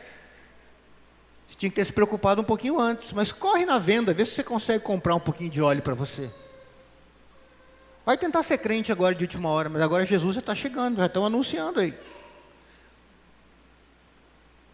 [1.48, 4.30] Você tinha que ter se preocupado um pouquinho antes, mas corre na venda, vê se
[4.30, 6.30] você consegue comprar um pouquinho de óleo para você.
[8.04, 11.06] Vai tentar ser crente agora de última hora, mas agora Jesus já está chegando, já
[11.06, 11.94] estão anunciando aí.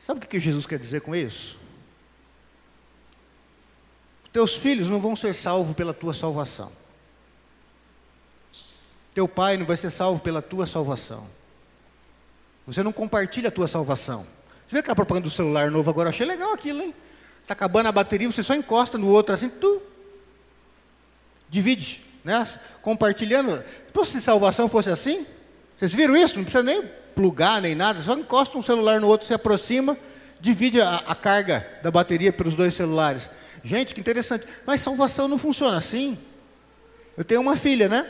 [0.00, 1.58] Sabe o que Jesus quer dizer com isso?
[4.32, 6.72] Teus filhos não vão ser salvos pela tua salvação.
[9.14, 11.26] Teu pai não vai ser salvo pela tua salvação.
[12.66, 14.26] Você não compartilha a tua salvação.
[14.66, 16.10] Você vê aquela propaganda do celular novo agora?
[16.10, 16.94] Achei legal aquilo, hein?
[17.42, 19.82] Está acabando a bateria, você só encosta no outro assim, tu
[21.48, 22.46] divide, né?
[22.82, 23.62] Compartilhando.
[23.90, 25.26] Então, se salvação fosse assim,
[25.78, 26.36] vocês viram isso?
[26.36, 26.82] Não precisa nem
[27.14, 29.96] plugar nem nada, só encosta um celular no outro, se aproxima,
[30.40, 33.30] divide a, a carga da bateria pelos dois celulares.
[33.62, 34.46] Gente, que interessante.
[34.64, 36.18] Mas salvação não funciona assim.
[37.16, 38.06] Eu tenho uma filha, né?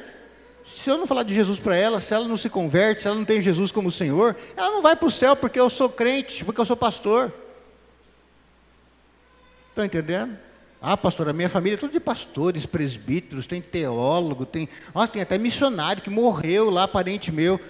[0.65, 3.17] Se eu não falar de Jesus para ela, se ela não se converte, se ela
[3.17, 6.45] não tem Jesus como Senhor, ela não vai para o céu porque eu sou crente,
[6.45, 7.33] porque eu sou pastor.
[9.71, 10.39] Estão entendendo?
[10.83, 15.21] Ah, pastor, a minha família é tudo de pastores, presbíteros, tem teólogo, tem, nossa, tem
[15.21, 17.61] até missionário que morreu lá, parente meu.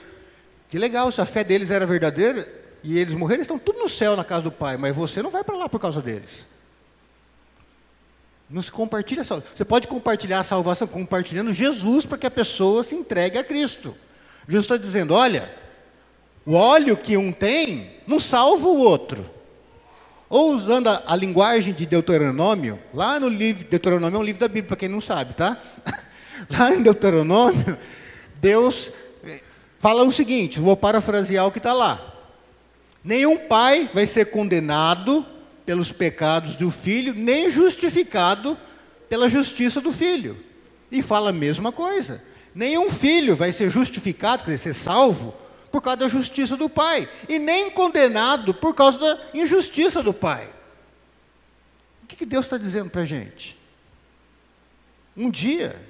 [0.68, 2.48] Que legal, se a fé deles era verdadeira
[2.84, 5.42] e eles morreram, estão tudo no céu na casa do Pai, mas você não vai
[5.42, 6.46] para lá por causa deles.
[8.48, 12.94] Não se compartilha Você pode compartilhar a salvação compartilhando Jesus para que a pessoa se
[12.94, 13.96] entregue a Cristo.
[14.48, 15.48] Jesus está dizendo: olha,
[16.44, 19.24] o óleo que um tem não salva o outro.
[20.30, 24.46] Ou usando a, a linguagem de Deuteronômio, lá no livro, Deuteronômio é um livro da
[24.46, 25.58] Bíblia, para quem não sabe, tá?
[26.48, 27.76] Lá em Deuteronômio,
[28.40, 28.90] Deus
[29.24, 29.42] eh,
[29.78, 32.00] fala o seguinte: vou parafrasear o que está lá.
[33.04, 35.26] Nenhum pai vai ser condenado
[35.66, 38.56] pelos pecados do filho, nem justificado
[39.08, 40.38] pela justiça do filho.
[40.90, 42.22] E fala a mesma coisa.
[42.54, 45.34] Nenhum filho vai ser justificado, quer dizer, ser salvo,
[45.70, 50.50] por causa da justiça do pai, e nem condenado por causa da injustiça do pai.
[52.02, 53.56] O que, que Deus está dizendo para a gente?
[55.16, 55.80] Um dia,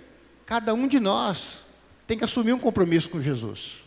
[0.44, 1.60] cada um de nós
[2.06, 3.82] tem que assumir um compromisso com Jesus,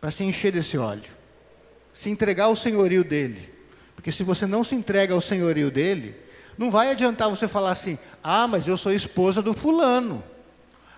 [0.00, 1.10] para se encher desse óleo,
[1.92, 3.52] se entregar ao senhorio dele,
[3.96, 6.14] porque se você não se entrega ao senhorio dele,
[6.58, 10.22] não vai adiantar você falar assim: ah, mas eu sou esposa do fulano.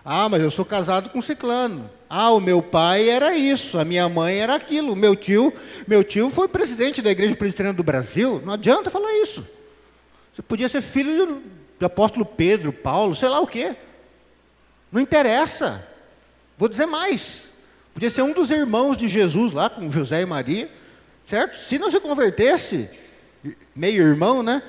[0.05, 1.90] Ah, mas eu sou casado com ciclano.
[2.09, 5.53] Ah, o meu pai era isso, a minha mãe era aquilo, o meu tio,
[5.87, 8.40] meu tio foi presidente da Igreja Presbiteriana do Brasil.
[8.45, 9.47] Não adianta falar isso.
[10.33, 11.42] Você podia ser filho do,
[11.81, 13.75] do apóstolo Pedro, Paulo, sei lá o quê.
[14.92, 15.87] Não interessa.
[16.57, 17.49] Vou dizer mais.
[17.92, 20.71] Podia ser um dos irmãos de Jesus lá, com José e Maria.
[21.25, 21.59] Certo?
[21.59, 22.88] Se não se convertesse,
[23.75, 24.62] meio irmão, né?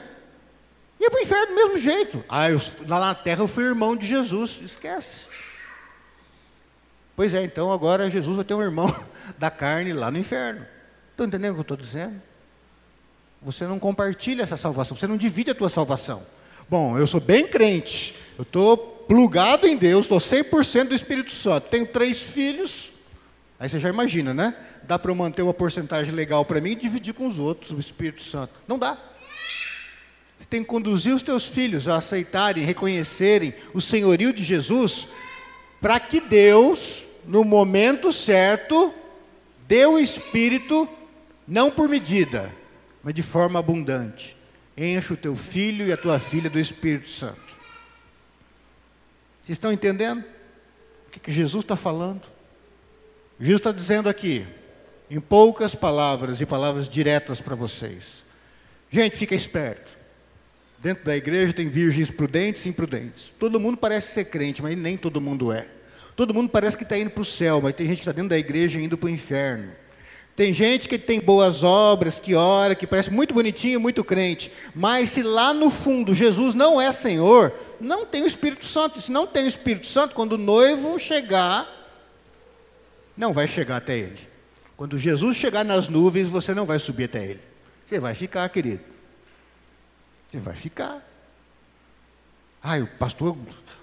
[1.00, 2.24] Ia para o inferno do mesmo jeito.
[2.28, 4.60] Ah, eu, lá na terra eu fui irmão de Jesus.
[4.64, 5.26] Esquece.
[7.18, 8.96] Pois é, então agora Jesus vai ter um irmão
[9.38, 10.66] da carne lá no inferno.
[11.12, 12.22] Estão entendendo o que eu estou dizendo?
[13.42, 16.24] Você não compartilha essa salvação, você não divide a tua salvação.
[16.70, 21.68] Bom, eu sou bem crente, eu estou plugado em Deus, estou 100% do Espírito Santo,
[21.68, 22.92] tenho três filhos,
[23.60, 24.56] Aí você já imagina, né?
[24.84, 27.80] Dá para eu manter uma porcentagem legal para mim e dividir com os outros o
[27.80, 28.54] Espírito Santo.
[28.68, 28.96] Não dá.
[30.38, 35.08] Você tem que conduzir os teus filhos a aceitarem, reconhecerem o senhorio de Jesus,
[35.82, 38.94] para que Deus, no momento certo,
[39.68, 40.88] dê o Espírito,
[41.46, 42.50] não por medida,
[43.04, 44.36] mas de forma abundante.
[44.78, 47.58] Encha o teu filho e a tua filha do Espírito Santo.
[49.42, 50.24] Vocês estão entendendo
[51.08, 52.22] o que, que Jesus está falando?
[53.40, 54.48] Jesus está dizendo aqui,
[55.10, 58.24] em poucas palavras e palavras diretas para vocês.
[58.90, 59.98] Gente, fica esperto.
[60.80, 63.32] Dentro da igreja tem virgens prudentes e imprudentes.
[63.38, 65.68] Todo mundo parece ser crente, mas nem todo mundo é.
[66.18, 68.32] Todo mundo parece que está indo para o céu, mas tem gente que está dentro
[68.32, 69.72] da igreja indo para o inferno.
[70.36, 75.12] Tem gente que tem boas obras, que ora, que parece muito bonitinho, muito crente, mas
[75.12, 79.00] se lá no fundo Jesus não é Senhor, não tem o Espírito Santo.
[79.00, 81.68] Se não tem o Espírito Santo, quando o noivo chegar,
[83.16, 84.28] não vai chegar até ele.
[84.76, 87.42] Quando Jesus chegar nas nuvens, você não vai subir até ele.
[87.86, 88.84] Você vai ficar, querido.
[90.28, 91.08] Você vai ficar.
[92.64, 93.38] Ai, o pastor,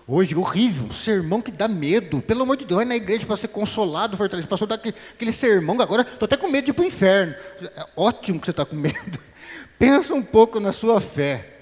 [0.07, 2.21] hoje, horrível, um sermão que dá medo.
[2.21, 4.51] Pelo amor de Deus, vai na igreja para ser consolado, fortalecido.
[4.51, 7.35] Pastor dá aquele, aquele sermão, agora estou até com medo de ir para o inferno.
[7.63, 9.19] É ótimo que você está com medo.
[9.79, 11.55] Pensa um pouco na sua fé.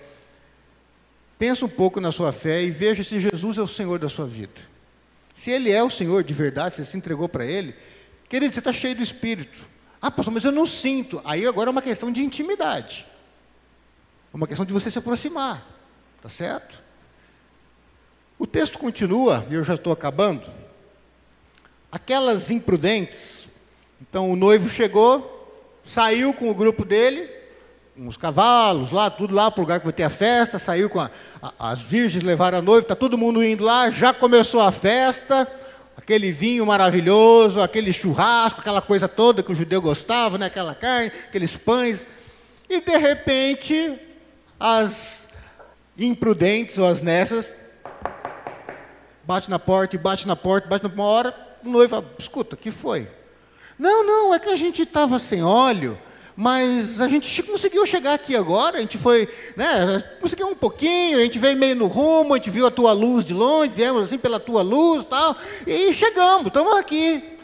[1.38, 4.26] Pensa um pouco na sua fé e veja se Jesus é o Senhor da sua
[4.26, 4.60] vida.
[5.34, 7.74] Se Ele é o Senhor de verdade, você se entregou para Ele,
[8.28, 9.58] querido, você está cheio do Espírito.
[10.00, 11.20] Ah, pastor, mas eu não sinto.
[11.24, 13.06] Aí agora é uma questão de intimidade.
[14.32, 15.64] É uma questão de você se aproximar.
[16.20, 16.81] Tá certo?
[18.42, 20.42] O texto continua, e eu já estou acabando.
[21.92, 23.46] Aquelas imprudentes.
[24.00, 27.30] Então o noivo chegou, saiu com o grupo dele,
[27.96, 30.98] uns cavalos lá, tudo lá para o lugar que vai ter a festa, saiu com
[30.98, 31.08] a,
[31.40, 35.46] a, as virgens, levaram a noiva, está todo mundo indo lá, já começou a festa,
[35.96, 40.46] aquele vinho maravilhoso, aquele churrasco, aquela coisa toda que o judeu gostava, né?
[40.46, 42.04] aquela carne, aqueles pães.
[42.68, 43.96] E de repente,
[44.58, 45.28] as
[45.96, 47.61] imprudentes ou as nessas
[49.32, 52.70] bate na porta e bate na porta, bate na uma hora, o noivo, escuta, que
[52.70, 53.08] foi?
[53.78, 55.98] Não, não, é que a gente estava sem óleo,
[56.36, 59.26] mas a gente conseguiu chegar aqui agora, a gente foi,
[59.56, 62.92] né, conseguiu um pouquinho, a gente veio meio no rumo, a gente viu a tua
[62.92, 65.34] luz de longe, viemos assim pela tua luz tal,
[65.66, 67.38] e chegamos, estamos aqui.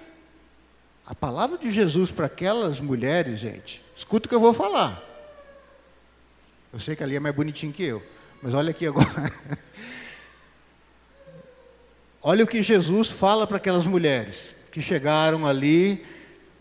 [1.07, 5.03] A palavra de Jesus para aquelas mulheres, gente, escuta o que eu vou falar.
[6.71, 8.03] Eu sei que ali é mais bonitinho que eu,
[8.43, 9.09] mas olha aqui agora.
[12.29, 16.05] Olha o que Jesus fala para aquelas mulheres que chegaram ali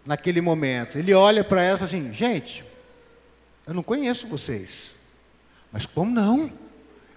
[0.06, 0.98] naquele momento.
[0.98, 2.64] Ele olha para elas assim: gente,
[3.68, 4.96] eu não conheço vocês.
[5.70, 6.50] Mas como não?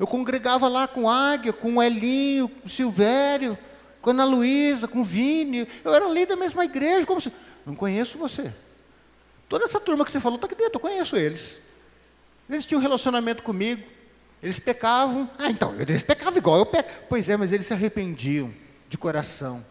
[0.00, 3.56] Eu congregava lá com Águia, com Elinho, com Silvério,
[4.02, 5.68] com Ana Luísa, com Vini.
[5.84, 7.06] Eu era ali da mesma igreja.
[7.06, 7.32] Como se...
[7.64, 8.52] Não conheço você.
[9.48, 11.60] Toda essa turma que você falou está aqui dentro, eu conheço eles.
[12.48, 13.99] Eles tinham um relacionamento comigo.
[14.42, 15.28] Eles pecavam.
[15.38, 17.04] Ah, então, eles pecavam igual eu peco.
[17.08, 18.52] Pois é, mas eles se arrependiam
[18.88, 19.64] de coração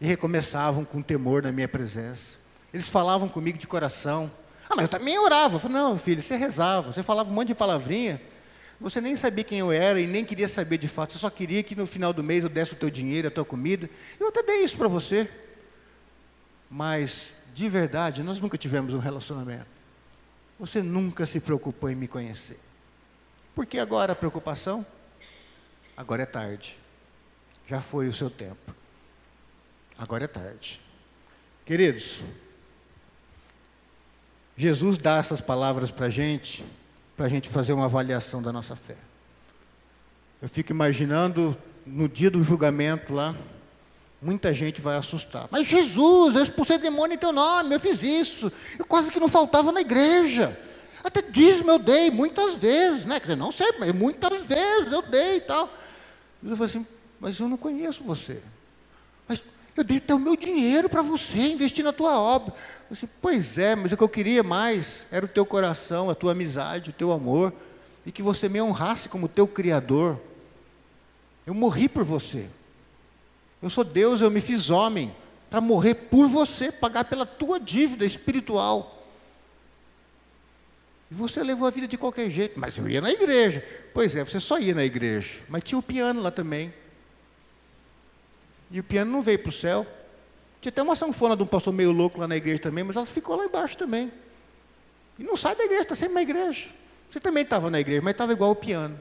[0.00, 2.38] e recomeçavam com temor na minha presença.
[2.72, 4.30] Eles falavam comigo de coração.
[4.68, 5.60] Ah, mas eu também orava.
[5.62, 8.20] Eu não, filho, você rezava, você falava um monte de palavrinha.
[8.80, 11.12] Você nem sabia quem eu era e nem queria saber de fato.
[11.12, 13.44] Você só queria que no final do mês eu desse o teu dinheiro, a tua
[13.44, 13.90] comida.
[14.20, 15.28] Eu até dei isso para você.
[16.70, 19.66] Mas, de verdade, nós nunca tivemos um relacionamento.
[20.60, 22.60] Você nunca se preocupou em me conhecer.
[23.58, 24.86] Por que agora a preocupação?
[25.96, 26.78] Agora é tarde.
[27.66, 28.72] Já foi o seu tempo.
[29.98, 30.80] Agora é tarde.
[31.66, 32.22] Queridos,
[34.56, 36.64] Jesus dá essas palavras para a gente,
[37.16, 38.94] para a gente fazer uma avaliação da nossa fé.
[40.40, 43.34] Eu fico imaginando no dia do julgamento lá,
[44.22, 45.48] muita gente vai assustar.
[45.50, 48.52] Mas Jesus, eu expulsei demônio em teu nome, eu fiz isso.
[48.78, 50.67] Eu quase que não faltava na igreja.
[51.02, 53.20] Até dízimo eu dei muitas vezes, né?
[53.20, 55.72] Quer dizer, não sempre, mas muitas vezes eu dei e tal.
[56.42, 56.86] Eu falei assim,
[57.20, 58.40] mas eu não conheço você.
[59.26, 59.42] Mas
[59.76, 62.52] eu dei até o meu dinheiro para você, investir na tua obra.
[62.90, 66.14] Eu disse, pois é, mas o que eu queria mais era o teu coração, a
[66.14, 67.52] tua amizade, o teu amor,
[68.04, 70.18] e que você me honrasse como teu Criador.
[71.46, 72.48] Eu morri por você.
[73.62, 75.14] Eu sou Deus, eu me fiz homem
[75.50, 78.97] para morrer por você, pagar pela tua dívida espiritual.
[81.10, 83.64] E você levou a vida de qualquer jeito, mas eu ia na igreja.
[83.94, 86.72] Pois é, você só ia na igreja, mas tinha o piano lá também.
[88.70, 89.86] E o piano não veio para o céu.
[90.60, 93.06] Tinha até uma sanfona de um pastor meio louco lá na igreja também, mas ela
[93.06, 94.12] ficou lá embaixo também.
[95.18, 96.68] E não sai da igreja, está sempre na igreja.
[97.10, 99.00] Você também estava na igreja, mas estava igual o piano.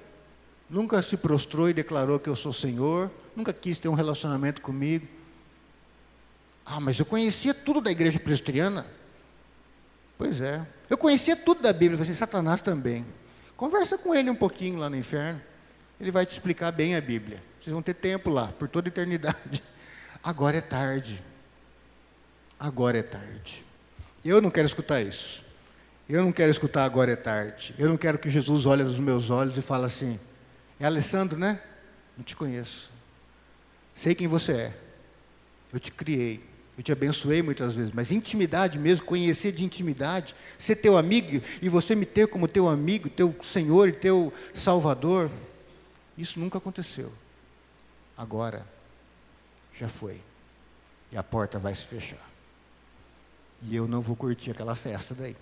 [0.70, 5.08] Nunca se prostrou e declarou que eu sou Senhor, nunca quis ter um relacionamento comigo.
[6.66, 8.86] Ah, mas eu conhecia tudo da igreja presbiteriana.
[10.18, 10.66] Pois é.
[10.90, 13.06] Eu conhecia tudo da Bíblia, falei assim, Satanás também.
[13.56, 15.42] Conversa com ele um pouquinho lá no inferno.
[16.00, 17.42] Ele vai te explicar bem a Bíblia.
[17.60, 19.64] Vocês vão ter tempo lá, por toda a eternidade.
[20.24, 21.24] Agora é tarde.
[22.60, 23.66] Agora é tarde.
[24.24, 25.44] Eu não quero escutar isso.
[26.10, 27.76] Eu não quero escutar agora é tarde.
[27.78, 30.18] Eu não quero que Jesus olhe nos meus olhos e fale assim:
[30.80, 31.60] É Alessandro, né?
[32.16, 32.90] Não te conheço.
[33.94, 34.78] Sei quem você é.
[35.74, 36.42] Eu te criei.
[36.78, 41.68] Eu te abençoei muitas vezes, mas intimidade mesmo, conhecer de intimidade, ser teu amigo e
[41.68, 45.32] você me ter como teu amigo, teu Senhor e teu Salvador,
[46.16, 47.12] isso nunca aconteceu.
[48.16, 48.66] Agora,
[49.74, 50.22] já foi.
[51.12, 52.30] E a porta vai se fechar.
[53.64, 55.36] E eu não vou curtir aquela festa daí.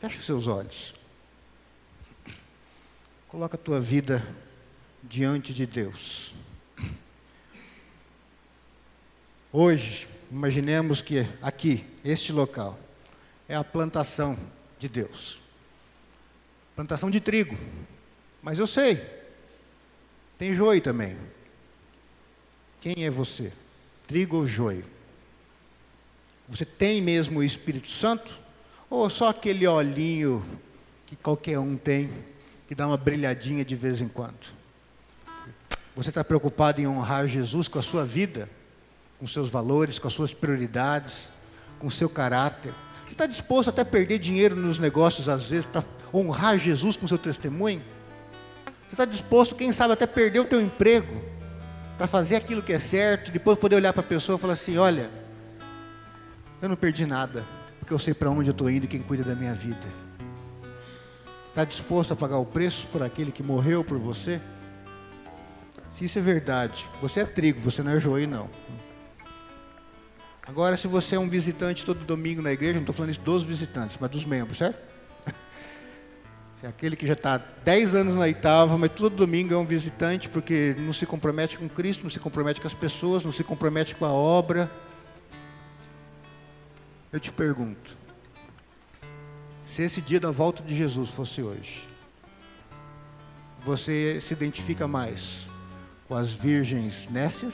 [0.00, 0.94] Fecha os seus olhos.
[3.26, 4.26] Coloca a tua vida
[5.02, 6.34] diante de Deus.
[9.54, 12.78] Hoje, imaginemos que aqui, este local,
[13.46, 14.38] é a plantação
[14.78, 15.42] de Deus.
[16.74, 17.54] Plantação de trigo.
[18.42, 18.98] Mas eu sei,
[20.38, 21.18] tem joio também.
[22.80, 23.52] Quem é você?
[24.06, 24.86] Trigo ou joio?
[26.48, 28.40] Você tem mesmo o Espírito Santo?
[28.88, 30.42] Ou só aquele olhinho
[31.06, 32.10] que qualquer um tem,
[32.66, 34.46] que dá uma brilhadinha de vez em quando?
[35.94, 38.48] Você está preocupado em honrar Jesus com a sua vida,
[39.22, 41.32] com seus valores, com as suas prioridades,
[41.78, 42.72] com o seu caráter?
[43.06, 47.06] Você está disposto até a perder dinheiro nos negócios, às vezes, para honrar Jesus com
[47.06, 47.84] seu testemunho?
[48.88, 51.22] Você está disposto, quem sabe, até perder o teu emprego
[51.96, 54.76] para fazer aquilo que é certo, depois poder olhar para a pessoa e falar assim:
[54.76, 55.08] olha,
[56.60, 57.44] eu não perdi nada,
[57.78, 59.86] porque eu sei para onde eu estou indo e quem cuida da minha vida.
[61.46, 64.40] Está disposto a pagar o preço por aquele que morreu por você?
[65.96, 68.50] Se isso é verdade, você é trigo, você não é joio, não.
[70.46, 73.42] Agora, se você é um visitante todo domingo na igreja, não estou falando isso dos
[73.42, 74.78] visitantes, mas dos membros, certo?
[76.62, 80.28] É aquele que já está 10 anos na oitava, mas todo domingo é um visitante,
[80.28, 83.96] porque não se compromete com Cristo, não se compromete com as pessoas, não se compromete
[83.96, 84.70] com a obra
[87.12, 87.96] eu te pergunto:
[89.66, 91.86] se esse dia da volta de Jesus fosse hoje,
[93.60, 95.46] você se identifica mais
[96.08, 97.52] com as virgens nécias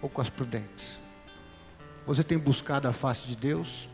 [0.00, 1.01] ou com as prudentes?
[2.06, 3.88] Você tem buscado a face de Deus?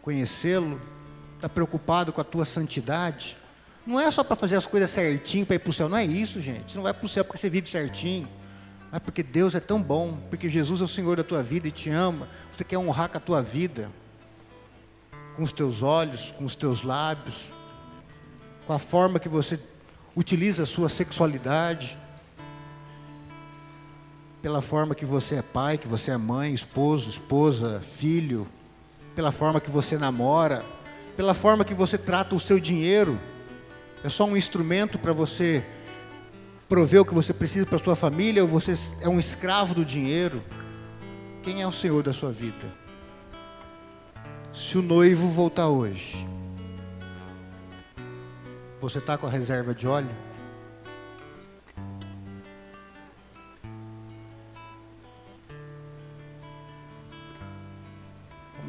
[0.00, 0.80] Conhecê-lo?
[1.36, 3.36] Está preocupado com a tua santidade?
[3.86, 6.04] Não é só para fazer as coisas certinho para ir para o céu, não é
[6.04, 6.72] isso, gente.
[6.72, 8.28] Você não vai para o céu porque você vive certinho
[8.92, 11.70] mas porque Deus é tão bom, porque Jesus é o Senhor da tua vida e
[11.70, 13.90] te ama, você quer honrar com a tua vida,
[15.34, 17.46] com os teus olhos, com os teus lábios,
[18.66, 19.58] com a forma que você
[20.14, 21.96] utiliza a sua sexualidade,
[24.42, 28.46] pela forma que você é pai, que você é mãe, esposo, esposa, filho,
[29.14, 30.64] pela forma que você namora,
[31.16, 33.16] pela forma que você trata o seu dinheiro.
[34.02, 35.64] É só um instrumento para você
[36.68, 40.42] prover o que você precisa para sua família ou você é um escravo do dinheiro?
[41.44, 42.66] Quem é o Senhor da sua vida?
[44.52, 46.26] Se o noivo voltar hoje,
[48.80, 50.10] você está com a reserva de óleo?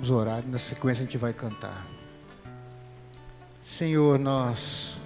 [0.04, 1.88] Vamos orar e na sequência a gente vai cantar.
[3.66, 4.98] Senhor, nós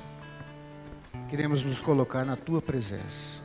[1.29, 3.43] queremos nos colocar na tua presença.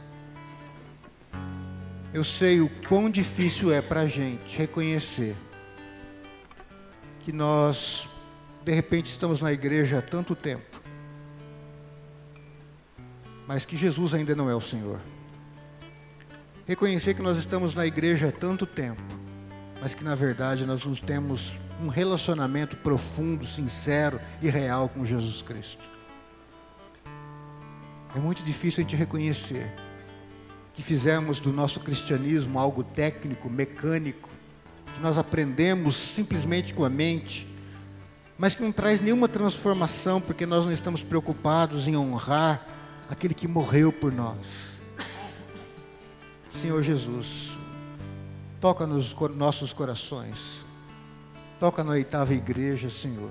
[2.11, 5.36] Eu sei o quão difícil é para a gente reconhecer
[7.20, 8.09] que nós,
[8.64, 10.80] de repente, estamos na igreja há tanto tempo,
[13.46, 14.98] mas que Jesus ainda não é o Senhor.
[16.66, 19.03] Reconhecer que nós estamos na igreja há tanto tempo,
[19.83, 25.43] mas que na verdade nós não temos um relacionamento profundo, sincero e real com Jesus
[25.43, 25.83] Cristo.
[28.14, 29.74] É muito difícil a gente reconhecer
[30.72, 34.28] que fizemos do nosso cristianismo algo técnico, mecânico,
[34.95, 37.45] que nós aprendemos simplesmente com a mente,
[38.39, 42.64] mas que não traz nenhuma transformação, porque nós não estamos preocupados em honrar
[43.11, 44.78] aquele que morreu por nós.
[46.61, 47.59] Senhor Jesus,
[48.62, 50.64] toca nos nossos corações,
[51.60, 53.30] toca na oitava igreja, Senhor.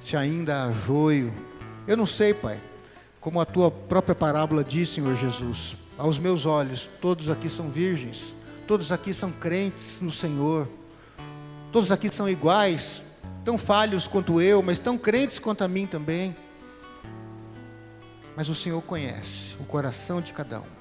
[0.00, 1.34] Se ainda há joio,
[1.84, 2.60] eu não sei, Pai
[3.20, 8.34] como a tua própria parábola diz, Senhor Jesus, aos meus olhos, todos aqui são virgens,
[8.66, 10.68] todos aqui são crentes no Senhor,
[11.72, 13.02] todos aqui são iguais,
[13.44, 16.34] tão falhos quanto eu, mas tão crentes quanto a mim também.
[18.36, 20.78] Mas o Senhor conhece o coração de cada um.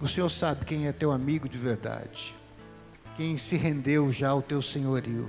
[0.00, 2.34] O Senhor sabe quem é teu amigo de verdade,
[3.18, 5.28] quem se rendeu já ao teu senhorio.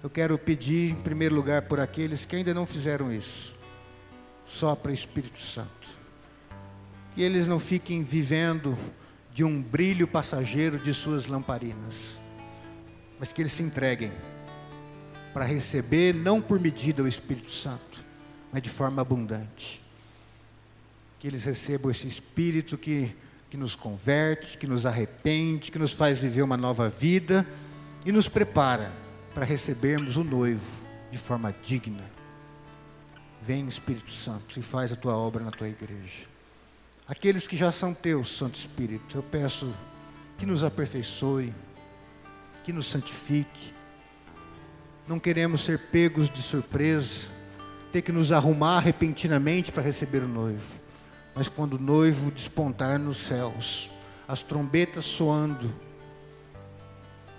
[0.00, 3.54] Eu quero pedir, em primeiro lugar, por aqueles que ainda não fizeram isso
[4.44, 5.88] sopra Espírito Santo.
[7.14, 8.78] Que eles não fiquem vivendo
[9.32, 12.18] de um brilho passageiro de suas lamparinas,
[13.18, 14.12] mas que eles se entreguem
[15.32, 18.04] para receber, não por medida, o Espírito Santo,
[18.52, 19.82] mas de forma abundante.
[21.18, 23.14] Que eles recebam esse Espírito que,
[23.54, 27.46] que nos converte, que nos arrepende, que nos faz viver uma nova vida
[28.04, 28.92] e nos prepara
[29.32, 30.66] para recebermos o noivo
[31.08, 32.02] de forma digna.
[33.40, 36.24] Vem, Espírito Santo, e faz a tua obra na tua igreja.
[37.06, 39.72] Aqueles que já são teus, Santo Espírito, eu peço
[40.36, 41.54] que nos aperfeiçoe,
[42.64, 43.72] que nos santifique.
[45.06, 47.28] Não queremos ser pegos de surpresa,
[47.92, 50.83] ter que nos arrumar repentinamente para receber o noivo.
[51.34, 53.90] Mas quando o noivo despontar nos céus,
[54.26, 55.72] as trombetas soando,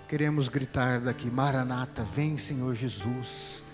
[0.06, 3.64] queremos gritar daqui: Maranata, vem Senhor Jesus,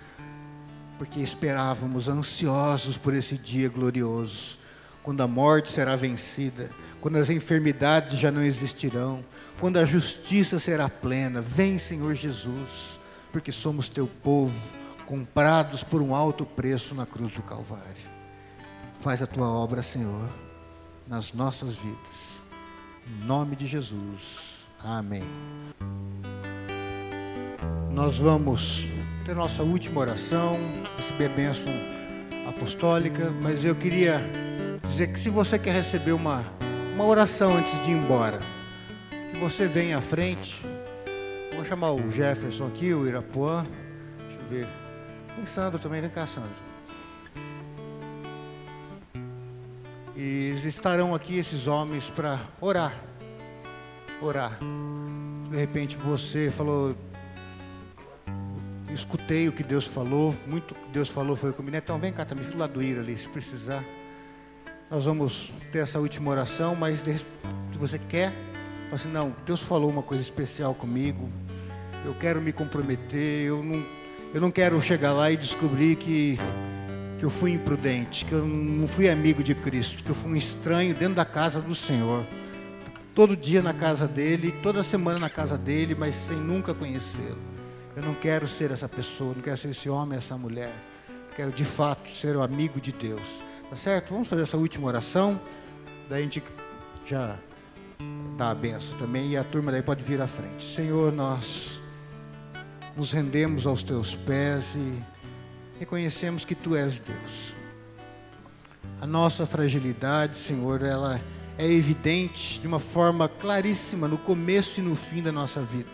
[0.96, 4.58] porque esperávamos ansiosos por esse dia glorioso,
[5.02, 6.70] quando a morte será vencida,
[7.00, 9.24] quando as enfermidades já não existirão,
[9.58, 11.40] quando a justiça será plena.
[11.40, 13.00] Vem Senhor Jesus,
[13.32, 14.56] porque somos teu povo,
[15.04, 18.11] comprados por um alto preço na cruz do Calvário.
[19.02, 20.28] Faz a tua obra, Senhor,
[21.08, 22.40] nas nossas vidas.
[23.04, 24.60] Em nome de Jesus.
[24.78, 25.24] Amém.
[27.90, 28.84] Nós vamos
[29.26, 30.56] ter nossa última oração,
[30.96, 31.72] receber a bênção
[32.48, 34.20] apostólica, mas eu queria
[34.86, 36.44] dizer que se você quer receber uma,
[36.94, 38.38] uma oração antes de ir embora,
[39.32, 40.64] que você venha à frente.
[41.56, 43.66] Vou chamar o Jefferson aqui, o Irapuã.
[44.28, 44.68] Deixa eu ver.
[45.36, 46.61] Vem Sandro também, vem cá, Sandro.
[50.24, 52.94] E estarão aqui esses homens para orar.
[54.20, 54.56] Orar.
[55.50, 56.94] De repente você falou,
[58.94, 61.76] escutei o que Deus falou, muito que Deus falou foi comigo.
[61.76, 63.82] Então vem cá também, fica lá do Ira ali, se precisar.
[64.88, 67.24] Nós vamos ter essa última oração, mas se
[67.72, 68.30] você quer,
[68.84, 71.28] fala assim, não, Deus falou uma coisa especial comigo,
[72.04, 73.84] eu quero me comprometer, eu não,
[74.32, 76.38] eu não quero chegar lá e descobrir que,
[77.22, 80.34] que eu fui imprudente, que eu não fui amigo de Cristo, que eu fui um
[80.34, 82.24] estranho dentro da casa do Senhor.
[83.14, 87.38] Todo dia na casa dele, toda semana na casa dele, mas sem nunca conhecê-lo.
[87.94, 90.74] Eu não quero ser essa pessoa, não quero ser esse homem, essa mulher.
[91.36, 93.40] Quero de fato ser o amigo de Deus.
[93.70, 94.12] Tá certo?
[94.12, 95.40] Vamos fazer essa última oração.
[96.08, 96.42] Daí a gente
[97.06, 97.38] já
[98.36, 100.64] dá a benção também e a turma daí pode vir à frente.
[100.64, 101.80] Senhor, nós
[102.96, 105.11] nos rendemos aos teus pés e
[105.82, 107.54] reconhecemos que tu és Deus.
[109.00, 111.20] A nossa fragilidade, Senhor, ela
[111.58, 115.90] é evidente de uma forma claríssima no começo e no fim da nossa vida.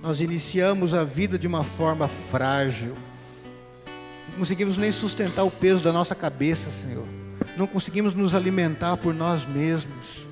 [0.00, 2.96] Nós iniciamos a vida de uma forma frágil.
[4.30, 7.04] Não conseguimos nem sustentar o peso da nossa cabeça, Senhor.
[7.56, 10.28] Não conseguimos nos alimentar por nós mesmos.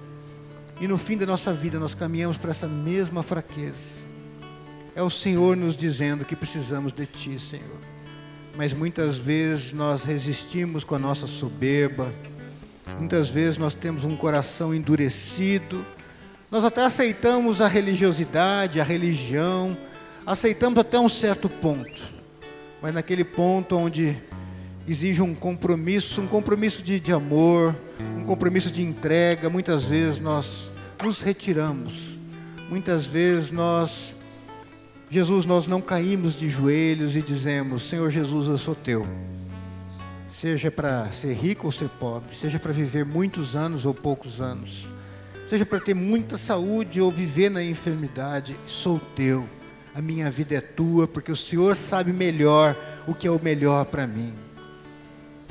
[0.81, 4.05] E no fim da nossa vida nós caminhamos para essa mesma fraqueza.
[4.95, 7.91] É o Senhor nos dizendo que precisamos de Ti, Senhor.
[8.57, 12.13] Mas muitas vezes nós resistimos com a nossa soberba.
[12.99, 15.85] Muitas vezes nós temos um coração endurecido.
[16.51, 19.77] Nós até aceitamos a religiosidade, a religião,
[20.27, 22.03] aceitamos até um certo ponto,
[22.83, 24.17] mas naquele ponto onde
[24.87, 27.77] exige um compromisso, um compromisso de, de amor,
[28.17, 30.71] um compromisso de entrega, muitas vezes nós
[31.03, 32.19] nos retiramos,
[32.69, 34.15] muitas vezes nós,
[35.11, 39.07] Jesus, nós não caímos de joelhos e dizemos: Senhor Jesus, eu sou teu.
[40.31, 44.87] Seja para ser rico ou ser pobre, seja para viver muitos anos ou poucos anos
[45.51, 49.49] seja para ter muita saúde ou viver na enfermidade, sou teu.
[49.93, 53.85] A minha vida é tua, porque o Senhor sabe melhor o que é o melhor
[53.87, 54.33] para mim.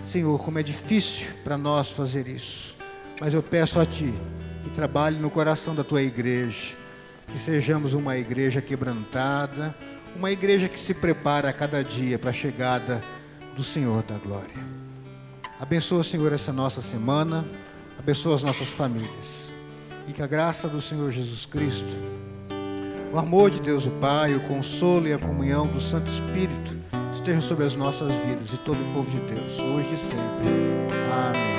[0.01, 2.77] Senhor, como é difícil para nós fazer isso,
[3.19, 4.13] mas eu peço a Ti
[4.63, 6.77] que trabalhe no coração da Tua igreja,
[7.31, 9.75] que sejamos uma igreja quebrantada,
[10.15, 13.01] uma igreja que se prepara a cada dia para a chegada
[13.55, 14.55] do Senhor da glória.
[15.59, 17.45] Abençoa, Senhor, essa nossa semana,
[17.97, 19.53] abençoa as nossas famílias
[20.07, 21.95] e que a graça do Senhor Jesus Cristo,
[23.13, 26.77] o amor de Deus o Pai, o consolo e a comunhão do Santo Espírito
[27.13, 30.47] estejam sobre as nossas vidas e todo o povo de Deus, hoje e sempre.
[31.11, 31.58] Amém.